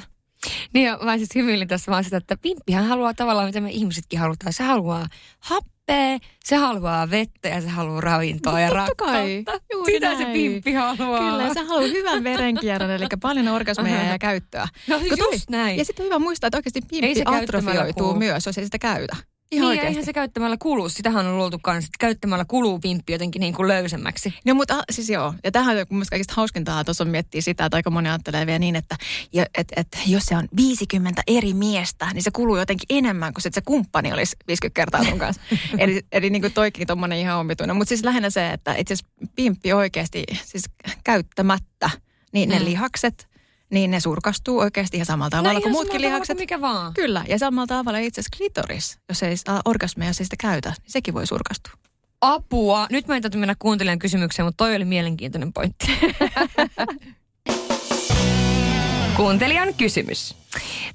[0.74, 4.18] Niin ja mä siis hymyilin tässä vaan sitä, että pimppihän haluaa tavallaan, mitä me ihmisetkin
[4.18, 4.52] halutaan.
[4.52, 5.06] Se haluaa
[5.38, 9.04] happea, se haluaa vettä ja se haluaa ravintoa no, ja rakkautta.
[9.12, 9.44] Kai.
[9.72, 10.18] Juuri Sitä näin.
[10.18, 11.18] se pimppi haluaa.
[11.18, 14.68] Kyllä, se haluaa hyvän verenkierron, eli paljon orgasmeja ja käyttöä.
[14.88, 15.78] No just näin.
[15.78, 19.16] Ja sitten on hyvä muistaa, että oikeasti pimppi atrofioituu myös, jos ei sitä käytä.
[19.54, 20.88] Ihan niin, eihän se käyttämällä kuluu.
[20.88, 24.34] Sitähän on luultu kanssa, että käyttämällä kuluu pimppi jotenkin niin kuin löysemmäksi.
[24.44, 27.76] No mutta siis joo, ja tähän on mun kaikista hauskintaa tuossa on miettiä sitä, että
[27.76, 28.96] aika moni ajattelee vielä niin, että
[29.32, 33.42] et, et, et, jos se on 50 eri miestä, niin se kuluu jotenkin enemmän kuin
[33.42, 35.42] se, että se kumppani olisi 50 kertaa sun kanssa.
[35.78, 37.76] eli eli niin kuin toikin tommonen ihan omituinen.
[37.76, 38.94] Mutta siis lähinnä se, että itse
[39.36, 40.64] pimppi oikeasti siis
[41.04, 41.90] käyttämättä,
[42.32, 42.64] niin ne mm.
[42.64, 43.28] lihakset–
[43.74, 46.38] niin ne surkastuu oikeasti ihan samalla tavalla no, kuin muutkin lihakset.
[46.38, 46.94] Mikä vaan.
[46.94, 50.68] Kyllä, ja samalla tavalla itse asiassa klitoris, jos ei saa orgasmia, jos ei sitä käytä,
[50.68, 51.72] niin sekin voi surkastua.
[52.20, 52.86] Apua.
[52.90, 55.86] Nyt mä en täytyy mennä kuuntelijan kysymykseen, mutta toi oli mielenkiintoinen pointti.
[59.16, 60.36] Kuuntelijan kysymys.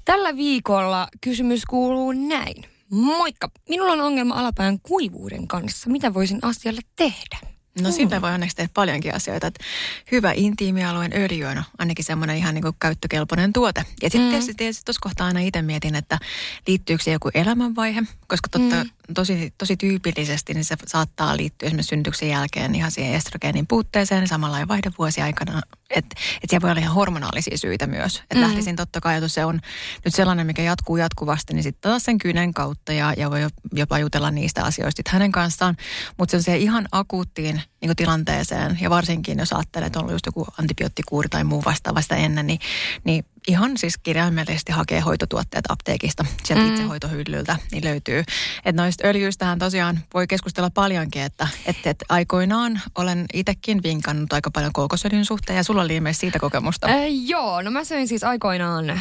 [0.04, 2.64] Tällä viikolla kysymys kuuluu näin.
[2.90, 5.90] Moikka, minulla on ongelma alapään kuivuuden kanssa.
[5.90, 7.38] Mitä voisin asialle tehdä?
[7.80, 7.92] No mm.
[7.92, 9.46] siitä voi onneksi tehdä paljonkin asioita.
[9.46, 9.64] Että
[10.12, 13.84] hyvä intiimialueen öljy on ainakin semmoinen ihan niin kuin käyttökelpoinen tuote.
[14.02, 14.30] Ja sitten mm.
[14.30, 16.18] tietysti, tietysti tuossa kohtaa aina itse mietin, että
[16.66, 19.14] liittyykö se joku elämänvaihe, koska totta, mm.
[19.14, 24.58] tosi, tosi tyypillisesti niin se saattaa liittyä esimerkiksi syntyksen jälkeen ihan siihen estrogeenin puutteeseen samalla
[24.58, 25.62] ja vaihdevuosi aikana.
[25.90, 28.16] Että et siellä voi olla ihan hormonaalisia syitä myös.
[28.16, 28.40] Että mm.
[28.40, 29.60] lähtisin totta kai, että se on
[30.04, 33.40] nyt sellainen, mikä jatkuu jatkuvasti, niin sitten taas sen kynen kautta ja, ja voi
[33.72, 35.76] jopa jutella niistä asioista hänen kanssaan.
[36.18, 40.14] Mutta se on se ihan akuuttiin niin tilanteeseen ja varsinkin jos ajattelee, että on ollut
[40.14, 42.60] just joku antibioottikuuri tai muu vastaavasta ennen, niin,
[43.04, 46.70] niin ihan siis kirjaimellisesti hakee hoitotuotteet apteekista sieltä mm.
[46.70, 48.18] itsehoitohyllyltä, niin löytyy.
[48.64, 54.50] Että noista öljyistähän tosiaan voi keskustella paljonkin, että, että, että aikoinaan olen itsekin vinkannut aika
[54.50, 56.88] paljon kookosöljyn suhteen ja sulla oli ilmeisesti siitä kokemusta.
[56.88, 56.94] Äh,
[57.26, 59.00] joo, no mä söin siis aikoinaan äh,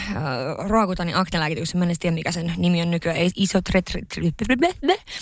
[0.67, 3.31] ruokutanin aknelääkityksen, mä en tiedä mikä sen nimi on nykyään, ei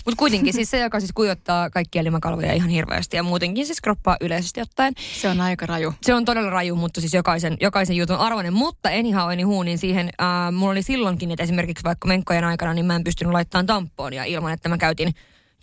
[0.06, 4.18] mutta kuitenkin siis se, joka siis kujottaa kaikkia limakalvoja ihan hirveästi ja muutenkin siis kroppaa
[4.22, 4.94] yleisesti ottaen.
[5.22, 5.94] Se on aika raju.
[6.02, 9.78] Se on todella raju, mutta siis jokaisen, jokaisen jutun arvoinen, mutta en anyhow, anywho, niin
[9.78, 13.66] siihen äh, mulla oli silloinkin, että esimerkiksi vaikka menkkojen aikana, niin mä en pystynyt laittamaan
[13.66, 15.14] tamponia ilman, että mä käytin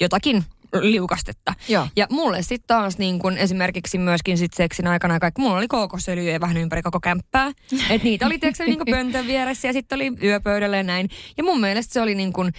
[0.01, 0.45] jotakin
[0.81, 1.55] liukastetta.
[1.69, 1.89] Joo.
[1.97, 6.41] Ja mulle sitten taas niin kun esimerkiksi myöskin sit seksin aikana kaikki, mulla oli kookosöljyä
[6.41, 7.53] vähän ympäri koko kämppää.
[7.91, 11.09] että niitä oli tietysti niin pöntön vieressä ja sitten oli yöpöydällä ja näin.
[11.37, 12.51] Ja mun mielestä se oli niin kun,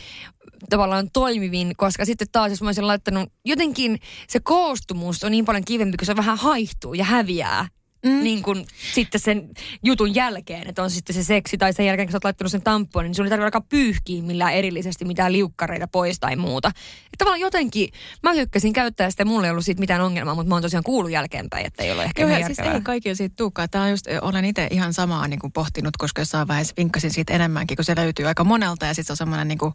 [0.70, 5.66] tavallaan toimivin, koska sitten taas jos mä olisin laittanut, jotenkin se koostumus on niin paljon
[5.66, 7.68] kivempi, kun se vähän haihtuu ja häviää
[8.06, 8.24] mm.
[8.24, 9.50] niin kuin sitten sen
[9.84, 12.62] jutun jälkeen, että on sitten se seksi tai sen jälkeen, kun sä oot laittanut sen
[12.62, 16.72] tampoon, niin sun ei tarvitse alkaa pyyhkiä millään erillisesti mitään liukkareita pois tai muuta.
[17.18, 17.90] Tavallaan jotenkin,
[18.24, 21.12] mä tykkäsin käyttää sitä mulla ei ollut siitä mitään ongelmaa, mutta mä oon tosiaan kuullut
[21.12, 23.70] jälkeenpäin, että ei ole ehkä Joo, ihan siis ei kaikilla siitä tuukaan.
[23.70, 27.34] Tämä on just, olen itse ihan samaa niin kuin pohtinut, koska jossain vaiheessa vinkkasin siitä
[27.34, 28.86] enemmänkin, kun se löytyy aika monelta.
[28.86, 29.74] Ja sitten se on semmoinen niin kuin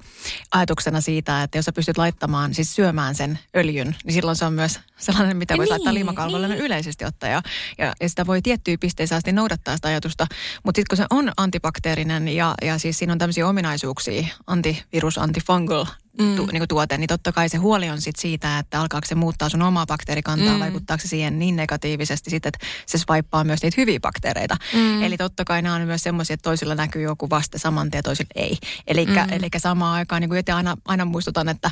[0.52, 4.52] ajatuksena siitä, että jos sä pystyt laittamaan, siis syömään sen öljyn, niin silloin se on
[4.52, 6.60] myös sellainen, mitä voi Niin, laittaa limakalvolle niin.
[6.60, 7.28] yleisesti ottaa.
[7.28, 7.42] Ja,
[7.78, 10.26] ja, ja sitä voi tiettyyn pisteeseen asti noudattaa sitä ajatusta.
[10.64, 15.86] Mutta sitten kun se on antibakteerinen ja, ja siis siinä on tämmöisiä ominaisuuksia, antivirus, antifungal,
[16.18, 16.36] mm.
[16.36, 19.48] tu, niin tuote, niin totta kai se huoli on sit siitä, että alkaako se muuttaa
[19.48, 20.60] sun omaa bakteerikantaa, mm.
[20.60, 24.56] vaikuttaako se siihen niin negatiivisesti sitten, että se swipaa myös niitä hyviä bakteereita.
[24.74, 25.02] Mm.
[25.02, 28.30] Eli totta kai nämä on myös semmoisia, että toisilla näkyy joku vaste saman tien toisilla
[28.34, 28.58] ei.
[28.86, 29.14] Eli mm.
[29.56, 31.70] samaan aikaan, niin kuin aina, aina muistutan, että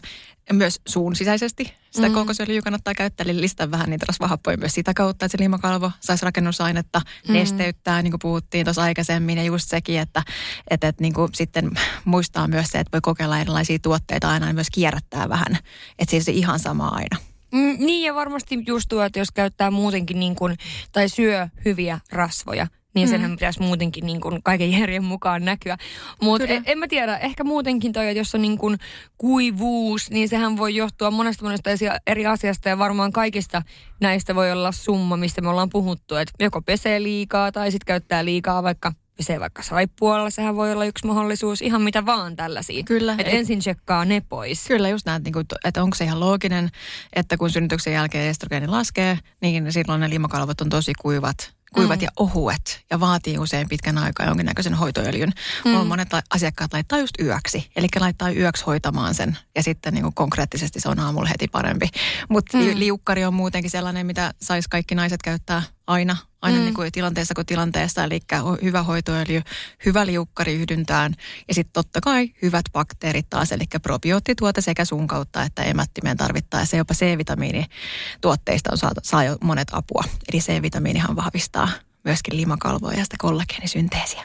[0.53, 2.15] myös suun sisäisesti sitä mm.
[2.15, 6.25] kookosöljyä kannattaa käyttää, eli lisätä vähän niitä rasvahappoja myös sitä kautta, että se limakalvo saisi
[6.25, 7.33] rakennusainetta, mm.
[7.33, 10.23] nesteyttää, niin kuin puhuttiin tuossa aikaisemmin, ja just sekin, että,
[10.71, 11.71] että, että niin kuin sitten
[12.05, 15.59] muistaa myös se, että voi kokeilla erilaisia tuotteita aina ja myös kierrättää vähän,
[15.99, 17.17] että ole se ihan sama aina.
[17.53, 20.57] Mm, niin ja varmasti just tuo, että jos käyttää muutenkin niin kuin,
[20.93, 22.67] tai syö hyviä rasvoja,
[22.99, 25.77] niin senhän pitäisi muutenkin niin kuin kaiken järjen mukaan näkyä.
[26.23, 28.79] Mutta en, en mä tiedä, ehkä muutenkin toi, että jos on niin kuin
[29.19, 31.71] kuivuus, niin sehän voi johtua monesta monesta
[32.07, 33.63] eri asiasta ja varmaan kaikista
[34.01, 38.25] näistä voi olla summa, mistä me ollaan puhuttu, että joko pesee liikaa tai sitten käyttää
[38.25, 42.83] liikaa vaikka pesee vaikka saippualla, sehän voi olla yksi mahdollisuus, ihan mitä vaan tällaisia.
[42.83, 43.13] Kyllä.
[43.13, 44.67] Että Et- ensin tsekkaa ne pois.
[44.69, 46.71] Kyllä just näet, niin kuin, että onko se ihan looginen,
[47.13, 52.05] että kun synnytyksen jälkeen estrogeeni laskee, niin silloin ne limakalvot on tosi kuivat, kuivat mm.
[52.05, 55.29] ja ohuet ja vaatii usein pitkän aikaa jonkinnäköisen hoitoöljyn.
[55.29, 55.71] Mm.
[55.71, 60.15] Mulla on monet asiakkaat laittaa just yöksi, eli laittaa yöksi hoitamaan sen ja sitten niin
[60.15, 61.89] konkreettisesti se on aamulla heti parempi.
[62.29, 62.65] Mutta mm.
[62.75, 66.65] liukkari on muutenkin sellainen, mitä sais kaikki naiset käyttää aina, aina mm.
[66.65, 68.21] niin kuin tilanteessa kuin tilanteessa, eli
[68.63, 69.43] hyvä hoitoöljy,
[69.85, 71.15] hyvä liukkari yhdyntään
[71.49, 76.77] ja sitten totta kai hyvät bakteerit taas, eli probioottituote sekä sun kautta että emättimeen tarvittaessa.
[76.77, 81.69] Jopa C-vitamiinituotteista on saatu, saa jo monet apua, eli C-vitamiinihan vahvistaa
[82.05, 84.25] myöskin limakalvoa ja sitä kollageenisynteesiä.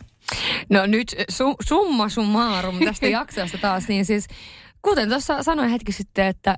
[0.69, 4.27] No nyt su, summa summarum tästä jaksosta taas, niin siis
[4.81, 6.57] kuten tuossa sanoin hetki sitten, että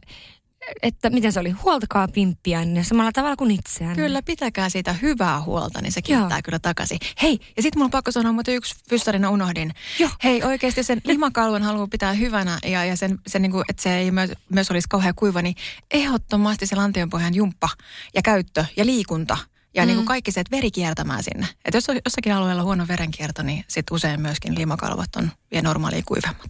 [0.81, 3.95] että miten se oli, huoltakaa pimppiänne samalla tavalla kuin itseään.
[3.95, 6.41] Kyllä, pitäkää siitä hyvää huolta, niin se kiittää Joo.
[6.43, 6.97] kyllä takaisin.
[7.21, 9.71] Hei, ja sitten mulla on pakko sanoa, mutta yksi fyssarina unohdin.
[9.99, 10.09] Joo.
[10.23, 14.11] Hei, oikeasti sen limakalvon haluaa pitää hyvänä ja, ja sen, sen niinku, että se ei
[14.11, 15.55] myös, myös olisi kauhean kuiva, niin
[15.91, 17.69] ehdottomasti se lantionpohjan jumppa
[18.15, 19.37] ja käyttö ja liikunta.
[19.75, 19.87] Ja mm.
[19.87, 21.47] niin kuin kaikki se, että veri kiertämään sinne.
[21.65, 26.01] Että jos on jossakin alueella huono verenkierto, niin sitten usein myöskin limakalvot on vielä normaalia
[26.05, 26.47] kuivemmat.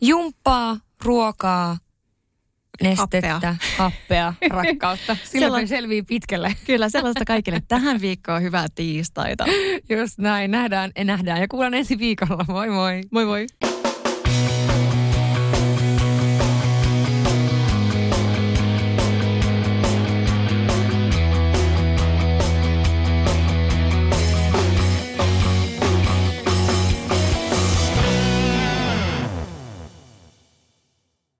[0.00, 1.78] Jumppaa, ruokaa,
[2.82, 3.56] nestettä, Happea.
[3.78, 5.16] happea, rakkautta.
[5.24, 6.54] Silloin Sella- selvii pitkälle.
[6.66, 9.44] Kyllä, sellaista kaikille tähän viikkoon hyvää tiistaita.
[9.88, 10.50] Just näin.
[10.50, 12.44] Nähdään, nähdään ja kuullaan ensi viikolla.
[12.48, 13.00] Moi moi.
[13.10, 13.46] Moi moi.